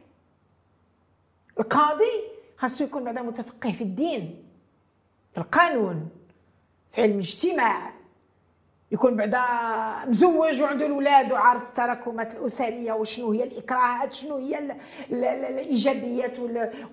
[1.59, 2.23] القاضي
[2.57, 4.40] خاصو يكون بعدا متفقه في الدين.
[5.31, 6.09] في القانون
[6.91, 7.91] في علم الاجتماع.
[8.91, 9.41] يكون بعدا
[10.09, 14.77] مزوج وعنده الاولاد وعارف التراكمات الأسرية وشنو هي الإكراهات شنو هي
[15.11, 16.39] الإيجابيات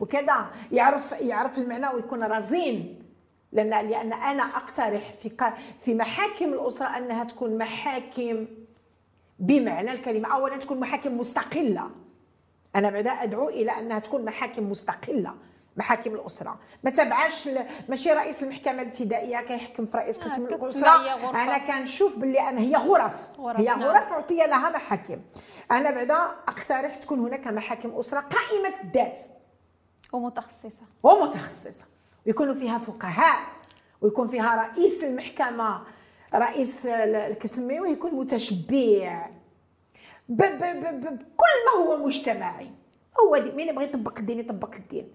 [0.00, 0.50] وكذا.
[0.72, 3.02] يعرف يعرف المعنى ويكون رزين.
[3.52, 8.46] لأن لأن أنا أقترح في في محاكم الأسرة أنها تكون محاكم
[9.38, 10.34] بمعنى الكلمة.
[10.34, 11.90] اولا تكون محاكم مستقلة.
[12.76, 15.34] أنا بعدا أدعو إلى أنها تكون محاكم مستقلة.
[15.78, 16.58] محاكم الأسرة.
[16.84, 17.48] ما تبعاش
[17.88, 21.30] ماشي رئيس المحكمة الابتدائية كيحكم في رئيس قسم آه الأسرة.
[21.30, 23.82] أنا كنشوف باللي أنا هي غرف, غرف هي نعم.
[23.82, 25.20] غرف اعطي لها محاكم.
[25.72, 26.14] أنا بعدا
[26.48, 29.18] أقترح تكون هناك محاكم أسرة قائمة الذات.
[30.12, 30.82] ومتخصصة.
[31.02, 31.84] ومتخصصة.
[32.26, 33.38] ويكونوا فيها فقهاء
[34.00, 35.82] ويكون فيها رئيس المحكمة
[36.34, 39.26] رئيس الكسمي ويكون متشبع.
[40.28, 42.70] بكل ما هو مجتمعي.
[43.20, 45.12] هو دي مين يبغى يطبق الدين يطبق الدين؟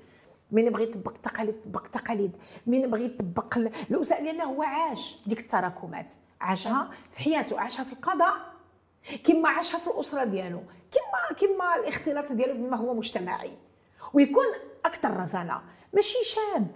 [0.53, 2.31] من بغى يطبق التقاليد طبق التقاليد
[2.67, 3.57] من بغى يطبق
[3.91, 6.13] الاساء لأنه هو عاش ديك التراكمات.
[6.41, 8.53] عاشها في حياته عاشها في القضاء.
[9.23, 10.63] كما عاشها في الأسرة ديالو.
[10.91, 13.51] كما كما الاختلاط ديالو بما هو مجتمعي.
[14.13, 14.45] ويكون
[14.85, 15.61] أكثر رزانة.
[15.93, 16.67] ماشي شاب.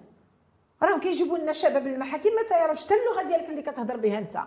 [0.84, 2.30] راهم كيجيبوا لنا شباب المحاكم.
[2.36, 4.44] ما تعرفش حتى اللغة ديالك اللي كتهضر بها أنت.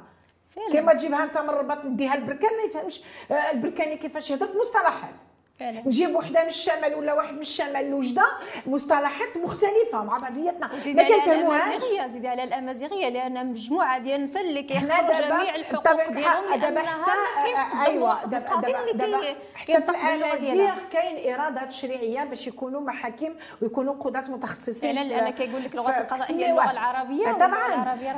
[0.72, 6.14] كما تجيبها أنت من الرباط نديها البركان ما يفهمش آه، البركاني كيفاش يهضر؟ في نجيب
[6.14, 8.26] وحدة من الشمال ولا واحد من الشمال الوجده
[8.66, 10.70] مصطلحات مختلفة مع بعضياتنا.
[10.78, 16.60] زيد على الأمازيغية زيد على الأمازيغية لأن مجموعة ديال النساء اللي كيحصلوا جميع الحقوق ديالهم
[16.60, 18.60] دابا حتى ايوا دابا
[18.92, 25.30] دابا حتى في الأمازيغ كاين اراده تشريعيه باش يكونوا محاكم ويكونوا قضاة متخصصين فعلا لأن
[25.30, 27.94] كيقول لك اللغة القضاء هي اللغة العربية طبعا.
[27.94, 28.16] غير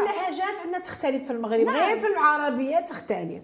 [0.00, 1.76] اللهجات عندنا تختلف في المغرب نعم.
[1.76, 3.42] غير في العربية تختلف.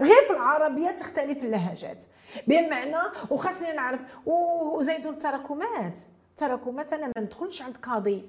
[0.00, 2.04] غير في العربية تختلف اللهجات.
[2.46, 2.96] بمعنى
[3.30, 5.98] وخاصني نعرف وزيدوا التراكمات
[6.30, 8.28] التراكمات أنا ما ندخلش عند قاضي.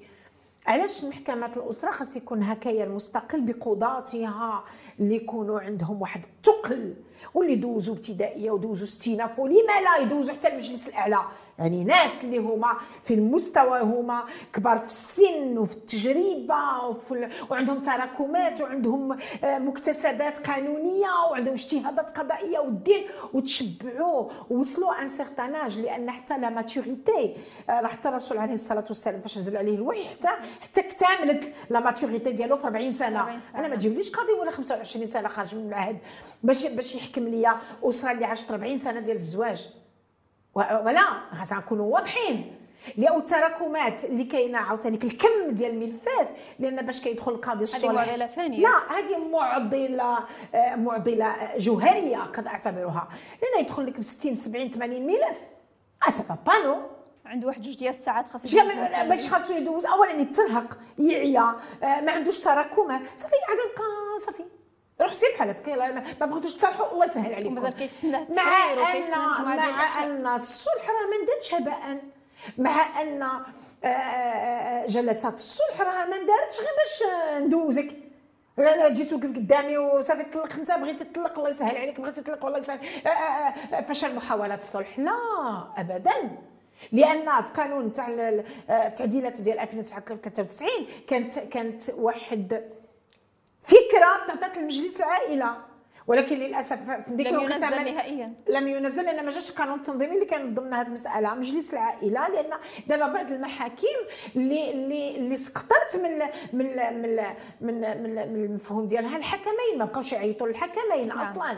[0.66, 4.64] علاش محكمات الأسرة خاص يكون هكايا المستقل بقضاتها
[5.00, 6.94] اللي يكونوا عندهم واحد الثقل
[7.34, 11.18] واللي دوزوا ابتدائية ودوزوا استئناف ولما لا يدوزوا حتى المجلس الأعلى.
[11.58, 18.60] يعني ناس اللي هما في المستوى هما كبار في السن وفي التجربة وفي وعندهم تراكمات
[18.60, 25.52] وعندهم آه، مكتسبات قانونية وعندهم اجتهادات قضائية والدين وتشبعوا ووصلوا un certain
[25.82, 27.36] لأن حتى la maturité
[27.68, 30.28] راه حتى الرسول عليه الصلاة والسلام فاش نزل عليه الوحي حتى
[30.60, 33.60] حتى اكتملت la maturité ديالو في 40 سنة, 40 سنة.
[33.60, 35.98] أنا ما تجيبليش قاضي ولا 25 سنة خارج من المعهد
[36.42, 39.68] باش باش يحكم ليا أسرة اللي عاشت 40 سنة ديال الزواج
[40.54, 41.02] ولا
[41.38, 42.56] خاصنا نكونوا واضحين.
[42.96, 48.26] لأو التراكمات اللي كاينة عاوتاني الكم ديال الملفات لأن باش كيدخل القاضي الصلح هذه معضلة
[48.26, 48.58] ثانية.
[48.60, 50.18] لا هذه معضلة
[50.54, 53.08] آه، معضلة جوهرية قد اعتبرها
[53.42, 55.38] لأن يدخل لك ب 60 70 80 ملف.
[56.08, 56.76] اسفا بانو.
[57.26, 58.48] عنده واحد جوج ديال الساعات خاصو
[59.08, 59.86] باش خاصو يدوز.
[59.86, 63.58] اولا يترهق يعيا آه، ما عندوش تراكمات صافي عاد
[64.20, 64.44] صافي.
[65.02, 65.68] روح سير بحالك
[66.20, 67.54] ما بغيتوش تصالحوا الله يسهل عليكم.
[67.54, 71.98] مازال كيستنى التغيير وكيستنى مع أن الصلح راه ما ندارتش هباء.
[72.58, 77.02] مع أن آه، آه، جلسات الصلح راه ما دارتش غير باش
[77.42, 77.88] ندوزك.
[78.58, 82.00] لا لا جيت توقف قدامي وصافي طلق انت بغيتي تطلق الله يسهل عليك.
[82.00, 82.78] بغيتي تطلق والله يسهل.
[83.06, 85.12] آه، فشل محاولات الصلح؟ لا
[85.76, 86.38] ابدا.
[86.92, 88.08] لأن في قانون تاع
[88.70, 90.68] التعديلات ديال 1993
[91.08, 92.62] كانت كانت واحد
[93.62, 95.56] فكرة تعطات لمجلس العائلة.
[96.06, 98.34] ولكن للأسف في ديك لم ينزل نهائيا.
[98.48, 101.34] لم ينزل لأن ما جاش القانون التنظيمي اللي كان ضمن هذه المسألة.
[101.34, 102.50] مجلس العائلة لأن
[102.86, 103.98] دابا بعض المحاكم
[104.36, 106.18] اللي اللي اللي سقطت من
[106.52, 106.66] من
[107.02, 107.16] من
[107.60, 109.78] من, من, من المفهوم ديالها الحكمين.
[109.78, 111.20] ما بقاوش يعيطوا للحكمين نعم.
[111.20, 111.56] أصلا.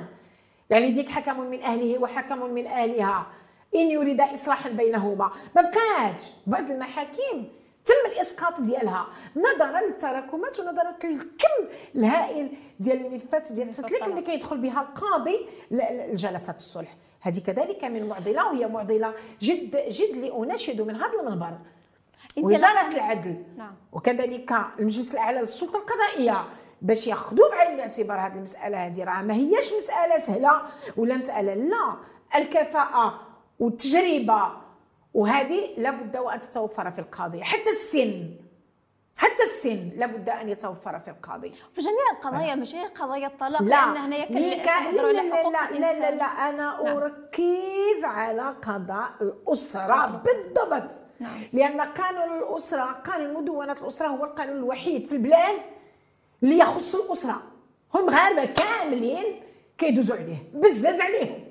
[0.70, 3.26] يعني ديك حكم من أهله وحكم من أهلها.
[3.74, 5.30] إن يريد اصلاحا بينهما.
[5.56, 6.30] ما بقاش.
[6.46, 7.44] بعض المحاكم
[7.84, 9.06] تم الإسقاط ديالها.
[9.36, 16.96] نظرا للتراكمات ونظرا للكم الهائل ديال الملفات ديال التطليق اللي كيدخل بها القاضي لجلسات الصلح.
[17.20, 21.58] هذه كذلك من معضلة وهي معضلة جد جد لأناشد من هذا المنبر.
[22.36, 23.44] وزارة العدل.
[23.56, 23.74] نعم.
[23.92, 26.44] وكذلك المجلس الأعلى للسلطة القضائية
[26.82, 28.86] باش ياخذوا بعين الاعتبار هذه المسألة.
[28.86, 30.62] هذه راه ما هياش مسألة سهلة
[30.96, 31.96] ولا مسألة لا.
[32.36, 33.20] الكفاءة
[33.60, 34.63] والتجربة
[35.14, 37.44] وهذه لابد وأن تتوفر في القاضي.
[37.44, 38.30] حتى السن
[39.16, 41.50] حتى السن لابد أن يتوفر في القاضي.
[41.50, 43.68] في جميع القضايا مش هي قضايا الطلاق لا.
[43.68, 44.62] لأن هنايا لا لا
[44.92, 46.96] لا, لا لا لا أنا نعم.
[46.96, 50.90] أركز على قضاء الأسرة بالضبط.
[51.20, 51.40] نعم.
[51.52, 55.56] لأن قانون الأسرة قانون مدونة الأسرة هو القانون الوحيد في البلاد
[56.42, 57.42] اللي يخص الأسرة.
[57.94, 59.42] هم المغاربه كاملين
[59.78, 61.43] كيدوزوا عليه بزاز عليهم.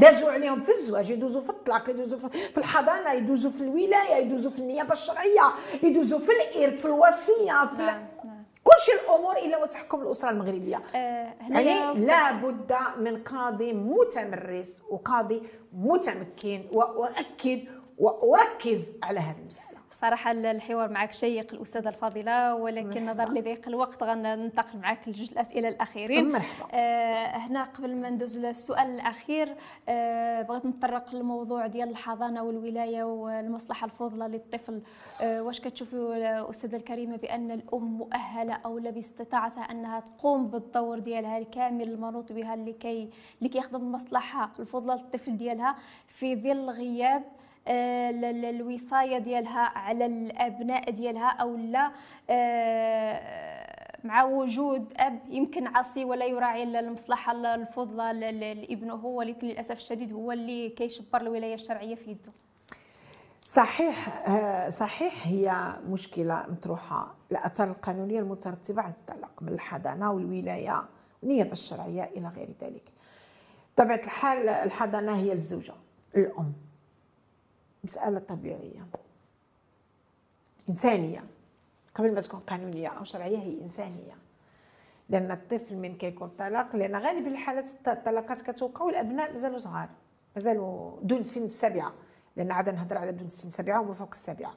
[0.00, 4.58] دازوا عليهم في الزواج يدوزوا في الطلاق يدوزوا في الحضانة يدوزوا في الولاية يدوزوا في
[4.58, 8.06] النيابة الشرعية يدوزوا في الإرث في الوصية في نعم.
[8.24, 8.44] نعم.
[8.64, 15.42] كل شيء الأمور إلا وتحكم الأسرة المغربية آه يعني لابد من قاضي متمرس وقاضي
[15.72, 17.60] متمكن واؤكد
[17.98, 24.78] واركز على هذه المسألة صراحة الحوار معك شيق الأستاذة الفاضلة ولكن نظرا لضيق الوقت غننتقل
[24.78, 26.32] معك لجوج الأسئلة الأخيرين.
[26.32, 26.68] مرحبا.
[26.72, 29.54] آه هنا قبل ما ندوز للسؤال الأخير
[29.88, 34.82] آه بغيت نتطرق للموضوع ديال الحضانة والولاية والمصلحة الفضلى للطفل.
[35.22, 41.38] آه واش كتشوفوا استاذه الكريمة بأن الأم مؤهلة أو لا باستطاعتها أنها تقوم بالدور ديالها
[41.38, 45.76] الكامل المنوط بها لكي لكي يخدم المصلحه الفضلى للطفل ديالها
[46.08, 47.22] في ظل غياب
[47.68, 51.92] الوصاية ديالها على الأبناء ديالها أو لا
[52.30, 60.32] آه، مع وجود أب يمكن عصي ولا يراعي المصلحة الفضلى لابنه ولكن للأسف الشديد هو
[60.32, 62.32] اللي كيشبر الولاية الشرعية في يده.
[63.46, 67.14] صحيح آه، صحيح هي مشكلة مطروحة.
[67.32, 70.84] الآثار القانونية المترتبة على الطلاق من الحضانة والولاية
[71.22, 72.92] والنيابة الشرعية إلى غير ذلك.
[73.76, 75.74] طبيعة الحال الحضانة هي الزوجة
[76.16, 76.52] الأم.
[77.84, 78.86] مسألة طبيعية.
[80.68, 81.24] إنسانية.
[81.94, 84.14] قبل ما تكون قانونية أو شرعية هي إنسانية.
[85.08, 89.88] لأن الطفل من كيكون طلاق لأن غالبا الحالات الطلاقات كتوقع والأبناء مازالوا صغار
[90.36, 91.92] مازالوا دون سن السابعه
[92.36, 94.54] لأن عاد نهضر على دون سن السابعه وما فوق السابعة.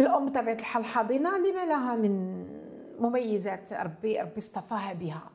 [0.00, 2.44] الأم بطبيعة الحال حاضنة لما لها من
[3.00, 5.30] مميزات ربي ربي اصطفاها بها.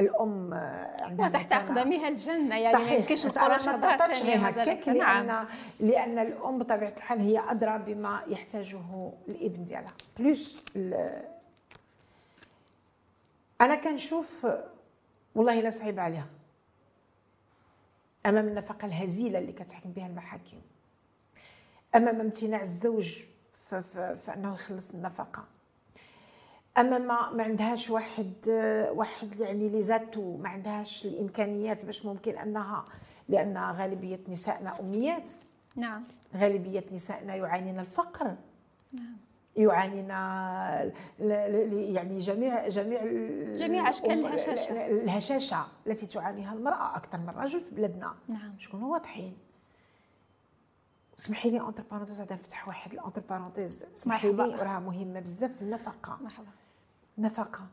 [0.00, 0.54] الأم
[1.00, 2.90] عندها تحت أقدامها الجنة يعني صحيح.
[2.90, 5.46] ما يمكنش نقولوا شهادات هكاك لأن نعم.
[5.80, 10.62] لأن الأم بطبيعة الحال هي أدرى بما يحتاجه الابن ديالها بلوس
[13.60, 14.46] أنا كنشوف
[15.34, 16.26] والله لا صعيب عليها
[18.26, 20.60] أمام النفقة الهزيلة اللي كتحكم بها المحاكم
[21.94, 23.22] أمام امتناع الزوج
[24.16, 25.44] فأنه يخلص النفقة
[26.78, 28.32] أما ما ما عندهاش واحد
[28.94, 32.84] واحد يعني لي زاتو ما عندهاش الإمكانيات باش ممكن أنها
[33.28, 35.30] لأن غالبية نسائنا أميات.
[35.76, 36.04] نعم.
[36.36, 38.36] غالبية نسائنا يعانين الفقر.
[38.92, 39.16] نعم.
[39.56, 43.04] يعانينا يعني جميع جميع
[43.58, 44.86] جميع أشكال الهشاشة.
[44.86, 48.14] الهشاشة التي تعانيها المرأة أكثر من الرجل في بلادنا.
[48.28, 48.54] نعم.
[48.58, 49.36] شكون واضحين
[51.18, 55.62] اسمحي لي entre parenthèses غادي نفتح واحد ال entre parenthèses اسمحي لي راه مهمه بزاف
[55.62, 56.18] النفقة.
[56.22, 56.46] مرحبا.
[57.18, 57.66] نفقة.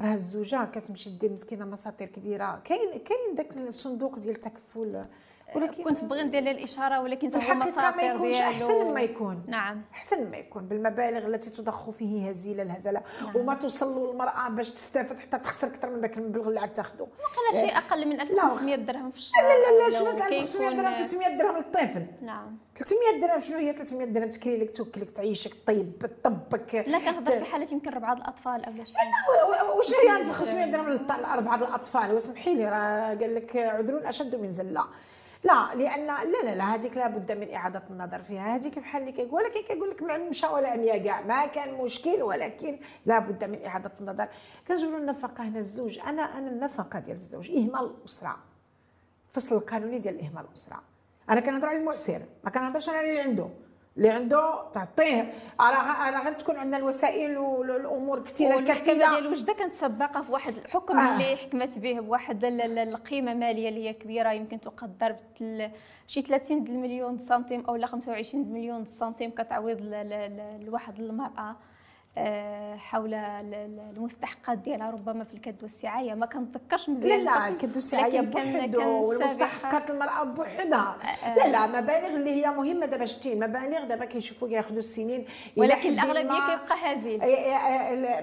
[0.00, 2.62] راه الزوجة كتمشي دير مسكينة مساطير كبيرة.
[2.64, 5.02] كاين كاين داك الصندوق ديال التكفل
[5.54, 9.44] ولكن كنت بغي ندير الإشارة ولكن هو مساطير ديالو أحسن ما يكون.
[9.48, 9.82] نعم.
[9.94, 13.36] أحسن ما يكون بالمبالغ التي تضخ فيه هزيله الهزلة نعم.
[13.36, 17.60] وما توصل المراه باش تستافد حتى تخسر أكثر من ذاك المبلغ اللي عاد تاخذه وقال
[17.60, 19.42] شيء أقل من 1500 درهم في الشهر.
[19.42, 22.06] لا لا لا شنو 1500 درهم 300 درهم للطفل.
[22.22, 22.58] نعم.
[22.76, 26.74] 300 درهم شنو هي 300 درهم؟ تكري لك توكلك تعيشك طيب طبك.
[26.74, 28.96] لا كنهضر في حاله يمكن ربعة الأطفال أو شيء.
[29.76, 31.06] واش هي 500 درهم.
[31.20, 34.84] لأربعة الأطفال؟ وسمحي لي راه قال لك عذر أشد من زلة.
[35.44, 38.56] لا لأن لا لا لا هذيك لابد من إعادة النظر فيها.
[38.56, 42.78] هذيك بحال اللي كيقول ولكن كيقول لك مشى ولا عمياء كاع ما كان مشكل ولكن
[43.06, 44.28] لابد من إعادة النظر.
[44.68, 45.98] كنجبروا النفقة هنا الزوج.
[45.98, 48.36] أنا أنا النفقة ديال الزوج إهمال الأسرة.
[49.28, 50.82] الفصل القانوني ديال إهمال الأسرة.
[51.30, 53.48] أنا كنهضر على المعسر ما كنهضرش على اللي عنده.
[53.96, 60.22] اللي عنده تعطيه راه غير تكون عندنا الوسائل والأمور كثيره كثيره ديال الوجده كانت سباقة
[60.22, 61.12] في واحد الحكم آه.
[61.12, 65.16] اللي حكمت به بواحد القيمة مالية اللي هي كبيرة يمكن تقدر
[66.06, 69.78] شي 30 مليون سنتيم أو لا 25 مليون سنتيم كتعويض
[70.60, 71.56] لواحد المرأة.
[72.76, 74.90] حول المستحقات ديالها.
[74.90, 80.96] ربما في الكد والسعاية ما كنتذكرش مزيان لا لا الكد والسعاية بوحدو والمستحقات المرأة بوحدها.
[81.24, 81.34] آه.
[81.34, 82.86] لا لا مبالغ اللي هي مهمة.
[82.86, 85.26] دابا شتي مبالغ دابا كيشوفوا كياخذوا السنين.
[85.56, 87.18] ولكن الأغلبية كيبقى هزيل.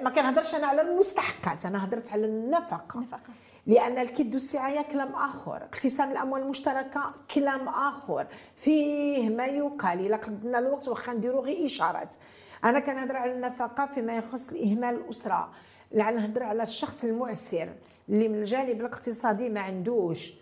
[0.03, 1.65] ما كنهضرش أنا على المستحقات.
[1.65, 2.95] أنا هضرت على النفقة.
[2.95, 3.29] النفقة.
[3.67, 5.55] لأن الكد والسعاية كلام آخر.
[5.55, 8.27] اقتسام الأموال المشتركة كلام آخر.
[8.55, 10.05] فيه ما يقال.
[10.05, 12.15] إلا قدنا الوقت واخا نديروا غير إشارات.
[12.63, 15.51] أنا كنهضر على النفقة فيما يخص الإهمال الأسرة.
[15.93, 17.73] نهضر على الشخص المعسر
[18.09, 20.33] اللي من الجانب الاقتصادي ما عندوش.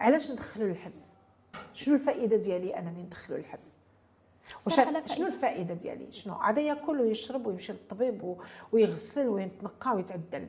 [0.00, 1.06] علاش ندخلو للحبس؟
[1.72, 3.74] شنو الفائدة ديالي أنا اللي ندخلو للحبس؟
[4.66, 8.36] وش شنو الفائدة ديالي؟ شنو؟ عاد ياكل ويشرب ويمشي للطبيب
[8.72, 10.46] ويغسل ويتنقى ويتعدل.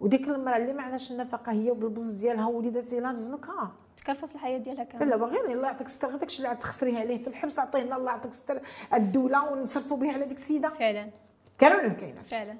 [0.00, 4.84] وديك المرأة اللي ما عندهاش النفقة هي بالبز ديالها وليداتها في زنقها تكلفص الحياة ديالها
[4.84, 8.30] كامل لا باغي الله يعطيك الستر الشيء اللي تخسريه عليه في الحبس عطينا الله يعطيك
[8.30, 8.60] الستر
[8.94, 10.68] الدولة ونصرفوا به على ديك السيدة.
[10.68, 11.10] فعلا.
[11.58, 12.56] كان ولا ما كايناش فعلا.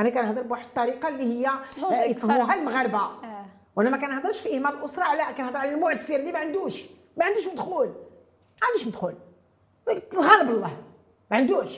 [0.00, 2.98] أنا كنهضر بواحد الطريقة اللي هي آه، يفهموها المغاربة.
[2.98, 3.46] آه.
[3.76, 6.82] وأنا ما كنهضرش في ايمان الأسرة لا كنهضر على المعسر اللي ما عندوش.
[7.16, 7.86] ما عندوش مدخول.
[7.86, 9.14] ما عندوش مدخول.
[10.12, 10.76] الغالب الله.
[11.30, 11.70] ما عندوش.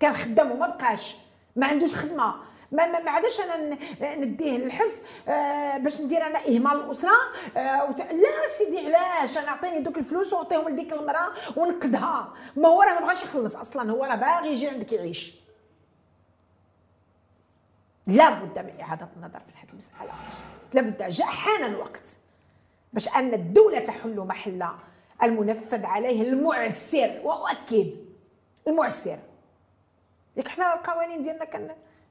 [0.00, 1.16] كان خدام وما بقاش.
[1.56, 2.34] ما عندوش خدمة.
[2.72, 3.76] ما ما, عادش أنا
[4.16, 7.16] نديه للحبس آه باش ندير أنا إهمال الأسرة
[7.56, 8.00] آه وت...
[8.00, 12.34] لا سيدي علاش؟ أنا أعطيني دوك الفلوس وأعطيهم لديك المرأة ونقدها.
[12.56, 15.34] ما هو راه ما بغاش يخلص أصلا هو راه باغي يجي عندك يعيش.
[18.06, 20.12] لابد من إعادة النظر في هذه المسألة.
[20.74, 22.06] لابد جاء حان الوقت
[22.92, 24.66] باش أن الدولة تحل محل
[25.22, 27.90] المنفذ عليه المعسر وأؤكد
[28.68, 29.18] المعسر.
[30.36, 31.70] ياك حنا القوانين ديالنا كان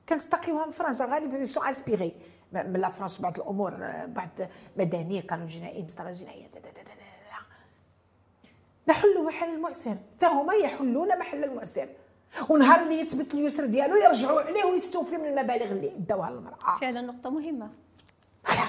[0.10, 2.16] كنستقيوها من فرنسا غالبا سو اسبيغي
[2.54, 3.74] من لا فرنسا بعض الأمور
[4.08, 4.30] بعض
[4.78, 6.50] مدنيه قانون جنائي مسطره جنائيه
[8.88, 11.90] نحلوا محل المعسر حتى هما يحلون محل المعسر
[12.50, 16.80] ونهار اللي يثبت اليسر ديالو يرجعوا عليه ويستوفي من المبالغ اللي داوها المرأة.
[16.82, 17.70] فعلا نقطة مهمة.
[18.44, 18.64] فوالا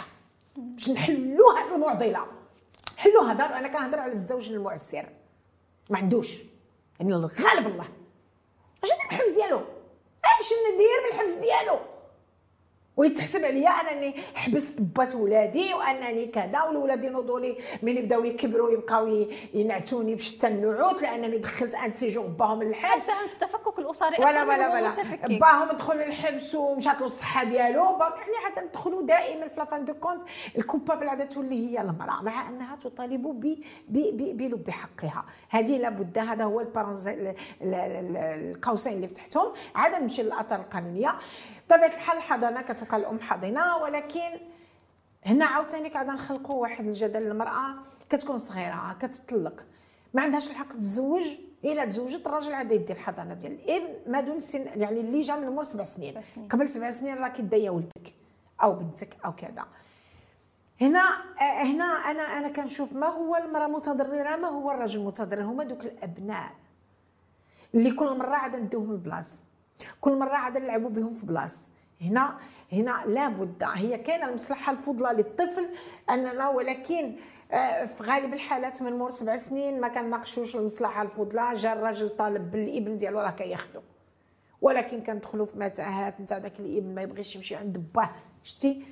[0.57, 2.27] باش نحلوا هذه المعضله
[2.97, 5.09] نحلوا هذا أنا كنهضر على الزوج المعسر
[5.91, 6.39] ما عندوش.
[7.01, 7.89] يعني الغالب الله.
[8.85, 9.34] اش ندير بالحبس
[10.41, 11.79] ديالو اش ندير بالحبس ديالو.
[12.97, 19.27] ويتحسب عليا أنني حبست بات ولادي وأنني كذا والولاد ينوضوا لي من يبداو يكبروا يبقاو
[19.55, 24.75] ينعتوني بشتى النعوت لأنني دخلت un séjour باهم للحبس ساهم في التفكك الأسري ولا ولا
[24.75, 24.93] ولا
[25.41, 27.85] باهم دخل للحبس ومشات له الصحة ديالو.
[27.85, 30.23] يعني عاد ندخلوا دائما في la fin de compte.
[30.59, 33.23] ال coupable عاد تولي هي المرأة مع أنها تطالب
[33.89, 35.25] بلب حقها.
[35.49, 36.61] هذه لابد هذا هو
[37.63, 39.53] القوسين اللي فتحتهم.
[39.75, 41.15] عاد نمشي للاثار القانونية.
[41.67, 44.31] بطبيعه الحال الحضانه كتبقى الأم حاضنه ولكن
[45.27, 47.75] هنا عاوتاني قاعدة نخلقوا واحد الجدل المرأة
[48.11, 49.65] كتكون صغيرة كتطلق.
[50.15, 51.25] ما عندهاش الحق تتزوج
[51.65, 55.45] إلا تزوجت الراجل عاد يدي الحضانة ديال الإبن ما دون سن يعني اللي جا من
[55.45, 56.21] المور سبع سنين.
[56.51, 58.15] قبل سبع سنين راك دايا ولدك
[58.63, 59.65] أو بنتك أو كذا.
[60.81, 61.01] هنا
[61.39, 66.51] هنا أنا أنا كنشوف ما هو المرأة متضررة ما هو الرجل متضرر هما دوك الأبناء.
[67.75, 69.43] اللي كل مرة عاد ندوهم البلاصه
[70.01, 71.71] كل مرة عاد نلعبوا بهم في بلاص
[72.01, 72.39] هنا
[72.73, 75.69] هنا لابد هي كاينة المصلحة الفضلى للطفل
[76.11, 77.17] أننا ولكن
[77.53, 82.51] آه، في غالب الحالات من مور سبع سنين ما كنناقشوش المصلحة الفضلى جا الراجل طالب
[82.51, 83.81] بالابن ديالو راه كياخذو
[84.61, 88.11] ولكن كندخلوا في متاهات نتاع داك الابن ما يبغيش يمشي عند باه.
[88.43, 88.83] شتي؟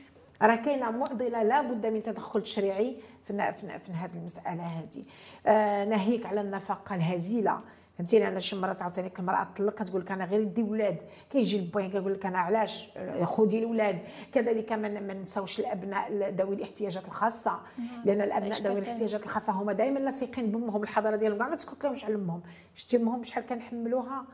[0.43, 5.05] راه كاينة معضلة لابد من تدخل تشريعي في في, في هذه المسألة هذه.
[5.47, 7.61] آه ناهيك على النفقه الهزيلة.
[7.99, 10.97] فهمتيني؟ أنا شي مرات عاوتاني المرأة تطلق كتقول لك أنا غير يدي ولاد.
[11.30, 12.88] كيجي البوين كيقول لك أنا علاش؟
[13.22, 13.99] خذي الولاد.
[14.34, 17.61] كذلك ما نساوش الأبناء ذوي الاحتياجات الخاصة.
[18.05, 21.38] لأن الأبناء ذوي الاحتياجات الخاصة هما دائما لاصقين بأمهم الحضارة ديالهم.
[21.38, 22.43] ما تسكت لهمش على أمهم.
[22.74, 24.24] شتي أمهم شحال كنحملوها؟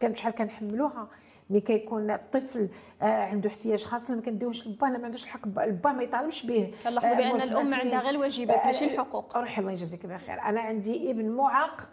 [0.00, 1.08] كان شحال كنحملوها؟
[1.50, 2.68] ملي كيكون الطفل
[3.02, 6.74] آه، عنده احتياج خاص ما كنديوش لباه ما عندوش الحق الباه ما يطالبش به.
[6.84, 9.36] كنلاحظوا بأن الأم عندها غير الواجبات ماشي الحقوق.
[9.36, 11.88] روحي الله يجازيك بخير أنا عندي ابن معاق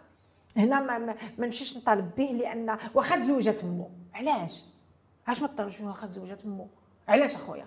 [0.58, 4.64] هنا ما, ما نمشيش نطالب به لأن واخا تزوجت امه علاش؟
[5.26, 6.66] علاش ما تطالبش واخا تزوجت امه
[7.08, 7.66] علاش أخويا؟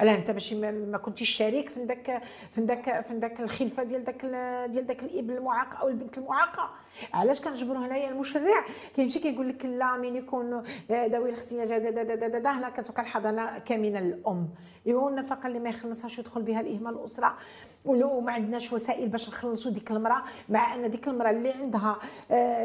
[0.00, 4.24] علاه أنت ماشي ما كنتيش شريك في ذاك في ذاك في ذاك الخلفة ديال ذاك
[4.70, 6.70] ديال ذاك الإبن المعاق أو البنت المعاقة.
[7.14, 8.64] علاش كنجبروا هنايا المشرع؟
[8.96, 14.48] كيمشي كيقول لك لا من يكون ذوي الاحتياجات هنا كتبقى الحضانة كامنة للأم.
[14.86, 17.36] ايوا النفقه اللي ما يخلصهاش يدخل بها الإهمال الأسرة.
[17.84, 21.98] ولو ما عندناش وسائل باش نخلصوا ديك المرأة مع أن ديك المرأة اللي عندها
[22.30, 22.64] آه،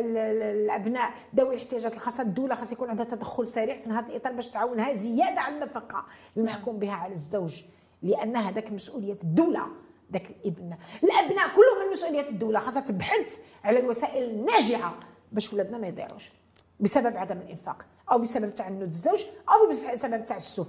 [0.51, 4.95] الأبناء ذوي الاحتياجات الخاصة الدولة خاص يكون عندها تدخل سريع في هذا الإطار باش تعاونها
[4.95, 6.05] زيادة على النفقة.
[6.38, 7.61] المحكوم بها على الزوج
[8.01, 9.67] لأن هذاك مسؤولية الدولة
[10.13, 10.78] ذاك الابن.
[11.03, 14.93] الأبناء كلهم من مسؤولية الدولة خاصها تبحث على الوسائل الناجعه
[15.32, 16.32] باش ولادنا ما يضيعوش.
[16.80, 20.67] بسبب عدم الإنفاق أو بسبب تعنت الزوج أو بسبب تعسف.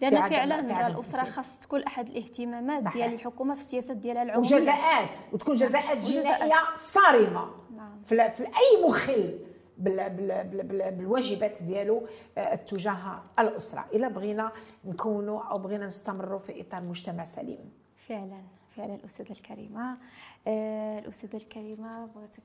[0.00, 5.54] لأن فعلا الأسرة خاص تكون أحد الاهتمامات ديال الحكومة في السياسات ديالها العموميه وجزاءات وتكون
[5.54, 7.50] جزاءات جنائية صارمة.
[7.76, 8.00] نعم.
[8.02, 9.38] في, في أي مخل
[9.78, 12.06] بال بال بال بالواجبات ديالو
[12.38, 13.84] آه، تجاه الأسرة.
[13.92, 14.52] إلا بغينا
[14.84, 17.72] نكونوا أو بغينا نستمروا في إطار مجتمع سليم.
[17.96, 18.42] فعلا.
[18.76, 19.98] فعلا الأستاذة الكريمة.
[20.46, 22.42] آه الأستاذة الكريمة بغيتك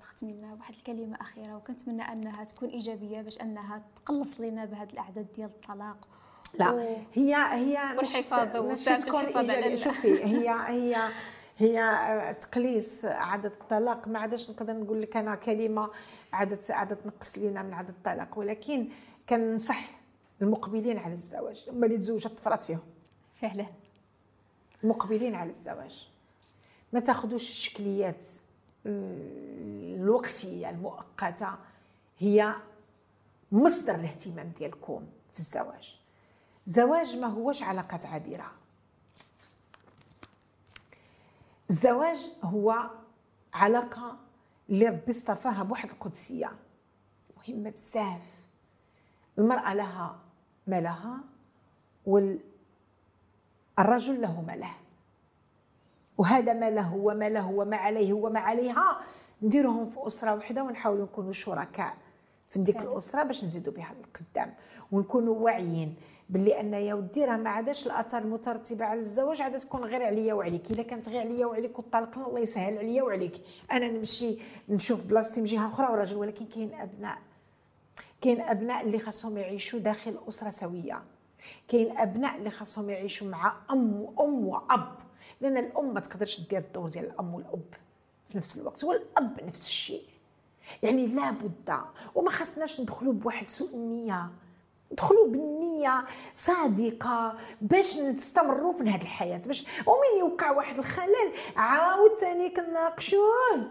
[0.00, 5.26] تختمي لنا بواحد الكلمة أخيرة وكنتمنى أنها تكون إيجابية باش أنها تقلص لنا بهذه الأعداد
[5.36, 6.08] ديال الطلاق.
[6.54, 11.10] لا هي هي والحفاظ مش تكون شوفي هي هي
[11.58, 15.90] هي تقليص عدد الطلاق ما عادش نقدر نقول لك أنا كلمة
[16.32, 18.88] عدد عدد تنقص لينا من عدد الطلاق ولكن
[19.28, 19.90] كنصح
[20.42, 22.80] المقبلين على الزواج هما اللي تزوجوا تفرط فيهم.
[23.40, 23.66] فعلا.
[24.84, 26.08] المقبلين على الزواج.
[26.92, 28.26] ما تاخذوش الشكليات
[28.86, 31.48] الوقتية المؤقتة
[32.18, 32.54] هي
[33.52, 36.00] مصدر الاهتمام ديالكم في الزواج.
[36.66, 38.52] زواج ما هوش علاقة عابرة.
[41.70, 42.90] الزواج هو
[43.54, 44.16] علاقة
[44.68, 46.52] اللي ربي اصطفاها بواحد القدسية.
[47.36, 48.20] مهمة بزاف.
[49.38, 50.18] المرأة لها
[50.66, 51.18] ما لها
[52.06, 52.32] والرجل
[54.20, 54.74] له ما له.
[56.18, 59.00] وهذا ما له وما له وما عليه وما عليها
[59.42, 61.96] نديروهم في أسرة واحدة ونحاولوا نكونوا شركاء.
[62.48, 64.54] في ديك الأسرة باش نزيدوا بها للقدام
[64.92, 65.94] ونكونوا واعيين
[66.28, 70.34] باللي ان يا ودي راه ما عادش الاثار المترتبه على الزواج عاد تكون غير عليا
[70.34, 70.70] وعليك.
[70.70, 73.42] إلا كانت غير عليا وعليك وطلقنا الله يسهل عليا وعليك.
[73.72, 74.38] أنا نمشي
[74.68, 77.18] نشوف بلاصتي من جهة أخرى وراجل ولكن كاين أبناء.
[78.20, 81.02] كاين أبناء اللي خاصهم يعيشوا داخل أسرة سوية.
[81.68, 84.96] كاين أبناء اللي خاصهم يعيشوا مع أم وأم وأب.
[85.40, 87.74] لأن الأم ما تقدرش دير الدور ديال الأم والأب
[88.28, 90.04] في نفس الوقت والأب نفس الشيء.
[90.82, 91.80] يعني لابد.
[92.14, 94.30] وما خصناش ندخلوا بواحد سوء النية.
[94.90, 96.04] دخلوا بالنية
[96.34, 99.40] صادقة باش نستمروا في هذه الحياة.
[99.46, 103.70] باش ومن يوقع واحد الخلل عاود ثاني كناقشوه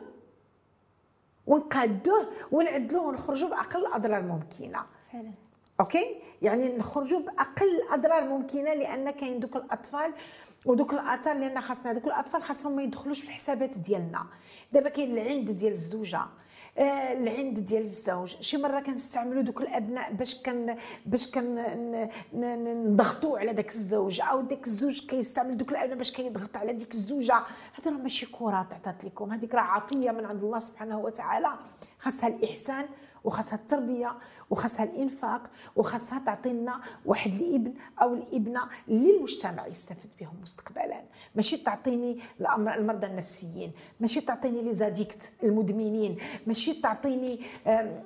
[1.47, 4.85] ونقادوه ونعدلوه ونخرجوا بأقل الأضرار الممكنة.
[5.13, 5.31] فعلا.
[5.79, 10.13] OK؟ يعني نخرجوا بأقل الأضرار ممكنه لأن كاين دوك الأطفال
[10.65, 14.25] ودوك الآثار لأن خاصنا دوك الأطفال خاصهم ما يدخلوش في الحسابات ديالنا.
[14.73, 16.21] دابا كاين العند ديال الزوجة.
[16.77, 18.35] العند ديال الزوج.
[18.41, 21.65] شي مرة كنستعملوا دوك الأبناء باش كن باش كن
[22.33, 27.35] نضغطوا على داك الزوج أو داك الزوج كيستعمل دوك الأبناء باش كيضغط على ديك الزوجة.
[27.73, 29.31] هذا راه ماشي كرة تعطات لكم.
[29.31, 31.49] هذيك راه عطيه من عند الله سبحانه وتعالى.
[31.99, 32.85] خاصها الإحسان
[33.23, 34.11] وخاصها التربية.
[34.49, 35.41] وخاصها الإنفاق
[35.75, 41.01] وخاصها تعطي لنا واحد الإبن أو الإبنة اللي المجتمع يستفد بهم مستقبلا.
[41.35, 42.19] ماشي تعطيني
[42.75, 46.17] المرضى النفسيين ماشي تعطيني لي زاديكت المدمنين
[46.47, 47.39] ماشي تعطيني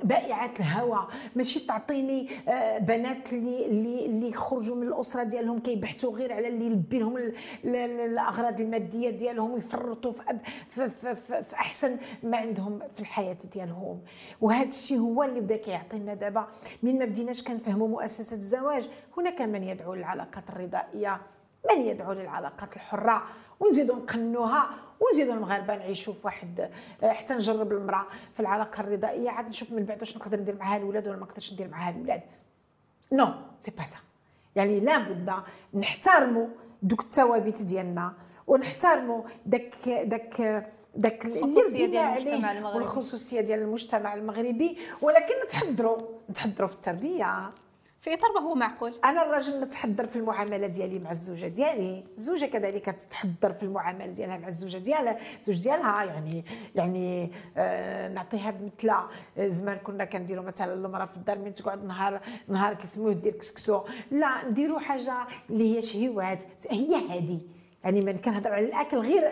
[0.03, 6.33] بائعات الهوى ماشي تعطيني آه، بنات اللي اللي اللي يخرجوا من الأسرة ديالهم كيبحثوا غير
[6.33, 7.17] على اللي يلبي لهم
[7.65, 10.23] الأغراض المادية ديالهم ويفرطوا في,
[10.69, 14.01] في, في, في أحسن ما عندهم في الحياة ديالهم.
[14.41, 16.28] وهذا الشيء هو اللي بدا كيعطينا دابا
[16.83, 21.21] من ما بديناش كنفهموا مؤسسة الزواج هناك من يدعو للعلاقات الرضائية
[21.69, 23.23] من يدعو للعلاقات الحرة
[23.59, 24.69] ونزيدوا نقنوها
[24.99, 26.69] ونزيدوا المغاربة نعيشوا في واحد
[27.03, 29.29] حتى نجرب المرأة في العلاقة الرضائية.
[29.29, 32.21] عاد نشوف من بعد واش نقدر ندير معها الولاد ولا ما نقدرش ندير معها الولاد.
[33.11, 33.27] non
[33.59, 33.97] c'est pas ça
[34.55, 35.33] يعني لابد
[35.73, 36.47] نحترموا
[36.81, 38.13] دوك الثوابت ديالنا
[38.47, 40.65] ونحترموا داك داك
[40.95, 42.77] داك الخصوصية ديال المجتمع المغربي.
[42.77, 44.77] والخصوصية ديال المجتمع المغربي.
[45.01, 45.97] ولكن نتحضروا
[46.29, 47.51] نتحضروا في التربية.
[48.01, 48.99] في إطار ما هو معقول.
[49.05, 52.03] أنا الراجل نتحضر في المعاملة ديالي مع الزوجة ديالي.
[52.17, 55.17] الزوجه كذلك تتحضر في المعاملة ديالها مع الزوجة ديالها.
[55.39, 59.07] الزوج ديالها يعني يعني آه نعطيها بمثلة.
[59.37, 63.81] زمان كنا كنديروا مثلا المراه في الدار من تقعد نهار نهار كيسموه دير كسكسو.
[64.11, 67.39] لا نديروا حاجة اللي هي شهوات هي هذه
[67.83, 69.31] يعني من كنهضر على الأكل غير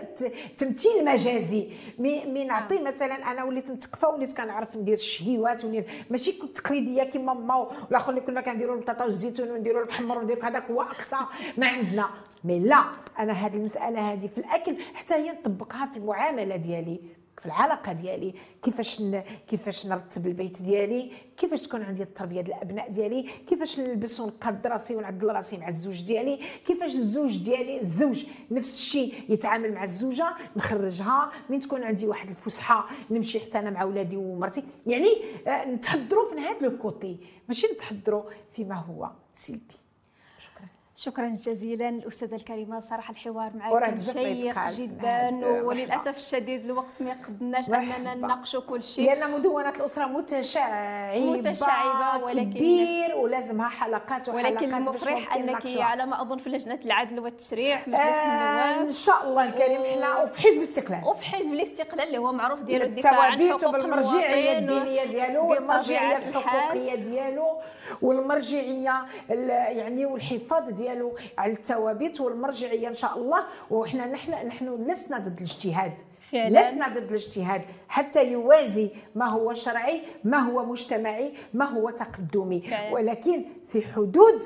[0.57, 1.69] تمثيل مجازي.
[1.99, 7.33] مي نعطي مثلا أنا وليت متقفه وليت كنعرف ندير الشهيوات وليت ماشي كنت تقليدية كيما
[7.33, 11.17] ماما والآخر اللي كنا كنديروا البطاطا والزيتون ونديروا المحمر وندير هذاك هو أقصى
[11.57, 12.09] ما عندنا.
[12.43, 12.83] مي لا
[13.19, 16.99] أنا هذه المسألة هذه في الأكل حتى هي نطبقها في المعاملة ديالي.
[17.37, 19.01] في العلاقة ديالي كيفاش.
[19.47, 24.95] كيفاش نرتب البيت ديالي كيفاش تكون عندي التربية ديال الأبناء ديالي كيفاش نلبس ونقاد راسي
[24.95, 31.31] ونعدل راسي مع الزوج ديالي كيفاش الزوج ديالي الزوج نفس الشيء يتعامل مع الزوجة نخرجها
[31.49, 35.09] من تكون عندي واحد الفسحة نمشي حتى أنا مع ولادي ومرتي يعني
[35.47, 37.17] آه، نتحضروا في هذا لو كوتي
[37.47, 39.77] ماشي نتحضروا فيما هو سلبي
[40.99, 47.69] شكرا جزيلا الاستاذه الكريمة صراحة الحوار معك كان شيق جدا وللأسف الشديد الوقت ما يقدرناش
[47.69, 49.05] أننا نناقشوا كل شيء.
[49.05, 56.21] لأن مدونة الأسرة متشعبة متشعبة ولكن كبير ولازمها حلقات وحلقات ولكن المفرح أنك على ما
[56.21, 58.25] أظن في لجنة العدل والتشريع في مجلس آه
[58.71, 58.85] النواب.
[58.87, 61.01] إن شاء الله الكريم إحنا وفي حزب الاستقلال.
[61.05, 66.95] وفي حزب الاستقلال اللي هو معروف ديالو الدفاع عن حقوق المرجعيه الدينية ديالو والمرجعية الحقوقية
[66.95, 67.57] ديالو
[68.01, 73.43] والمرجعية يعني والحفاظ ديالو ديالو على الثوابت والمرجعية إن شاء الله.
[73.71, 75.93] وحنا نحن نحن لسنا ضد الاجتهاد.
[76.19, 76.59] فعلا.
[76.59, 77.65] لسنا ضد الاجتهاد.
[77.89, 82.61] حتى يوازي ما هو شرعي ما هو مجتمعي ما هو تقدمي.
[82.61, 82.93] فعلا.
[82.93, 84.45] ولكن في حدود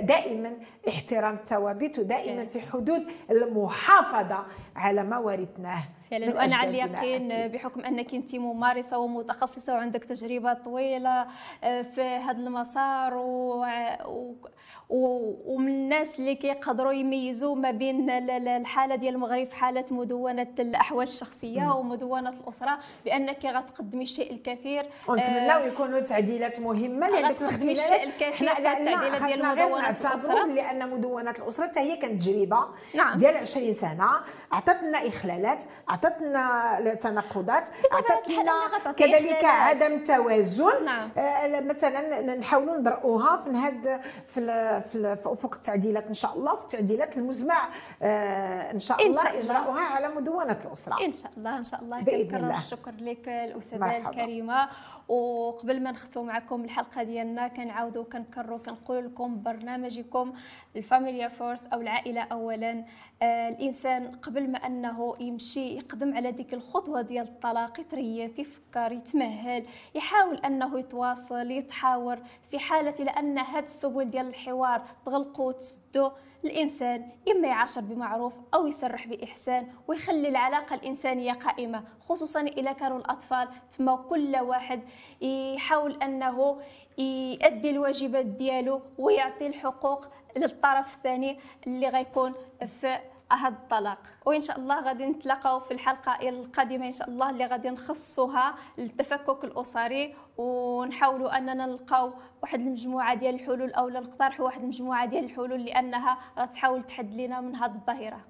[0.00, 0.52] دائما
[0.88, 4.44] احترام الثوابت ودائما في حدود المحافظة
[4.78, 6.36] على ما ورثناه فعلا.
[6.36, 11.26] وأنا على اليقين بحكم أنك أنت ممارسة ومتخصصة وعندك تجربة طويلة
[11.64, 13.64] آه، في هذا المسار و...
[14.04, 15.34] و...
[15.46, 21.74] ومن الناس اللي كيقدروا يميزوا ما بين الحالة ديال المغرب في حالة مدونة الأحوال الشخصية
[21.74, 24.86] ومدونة الأسرة بأنك غتقدمي الشيء الكثير.
[25.08, 30.46] ونتمناو يكونوا تعديلات مهمة لأن غتقدمي الشيء الكثير في التعديلات ديال مدونة الأسرة.
[30.46, 33.16] لأن مدونة الأسرة حتى هي كانت تجربة نعم.
[33.16, 34.08] ديال 20 سنة.
[34.52, 40.84] اعطت لنا اخلالات عطت لنا تناقضات عطت لنا كذلك عدم توازن.
[40.84, 41.10] نعم.
[41.18, 44.40] آه مثلا نحاولوا ندرؤوها في هذا في
[44.80, 47.68] في, في أفق التعديلات إن شاء الله في التعديلات المزمع.
[48.02, 51.04] آه إن شاء الله اجراؤها على مدونة الأسرة.
[51.04, 52.00] إن شاء الله إن شاء الله.
[52.00, 54.68] كنكرر الشكر لك الأستاذة الكريمة.
[55.08, 60.32] وقبل ما نختم معكم الحلقة ديالنا كنعاودوا كنكرروا كنقول لكم برنامجكم
[60.78, 62.84] ال Familia First أو العائلة اولا.
[63.22, 69.64] آه الإنسان قبل ما أنه يمشي يقدم على ديك الخطوة ديال الطلاق يتريث يفكر يتمهل
[69.94, 72.18] يحاول أنه يتواصل يتحاور
[72.50, 76.10] في حالة لأن هاد السبل ديال الحوار تغلقوا وتسدوا
[76.44, 83.48] الإنسان إما يعاشر بمعروف أو يسرح بإحسان ويخلي العلاقة الإنسانية قائمة خصوصا اذا كانوا الأطفال.
[83.78, 84.80] تما كل واحد
[85.20, 86.60] يحاول أنه
[86.98, 90.06] يؤدي الواجبات ديالو ويعطي الحقوق
[90.38, 92.34] للطرف الثاني اللي غيكون
[92.80, 92.98] في
[93.32, 93.98] هذا الطلاق.
[94.26, 99.44] وإن شاء الله غادي نتلاقاو في الحلقة القادمة إن شاء الله اللي غادي نخصوها للتفكك
[99.44, 102.12] الأسري ونحاولوا أننا نلقاو
[102.42, 107.56] واحد المجموعة ديال الحلول أو نقترحوا واحد المجموعة ديال الحلول لأنها غتحاول تحد لنا من
[107.56, 108.20] هذه الظاهرة.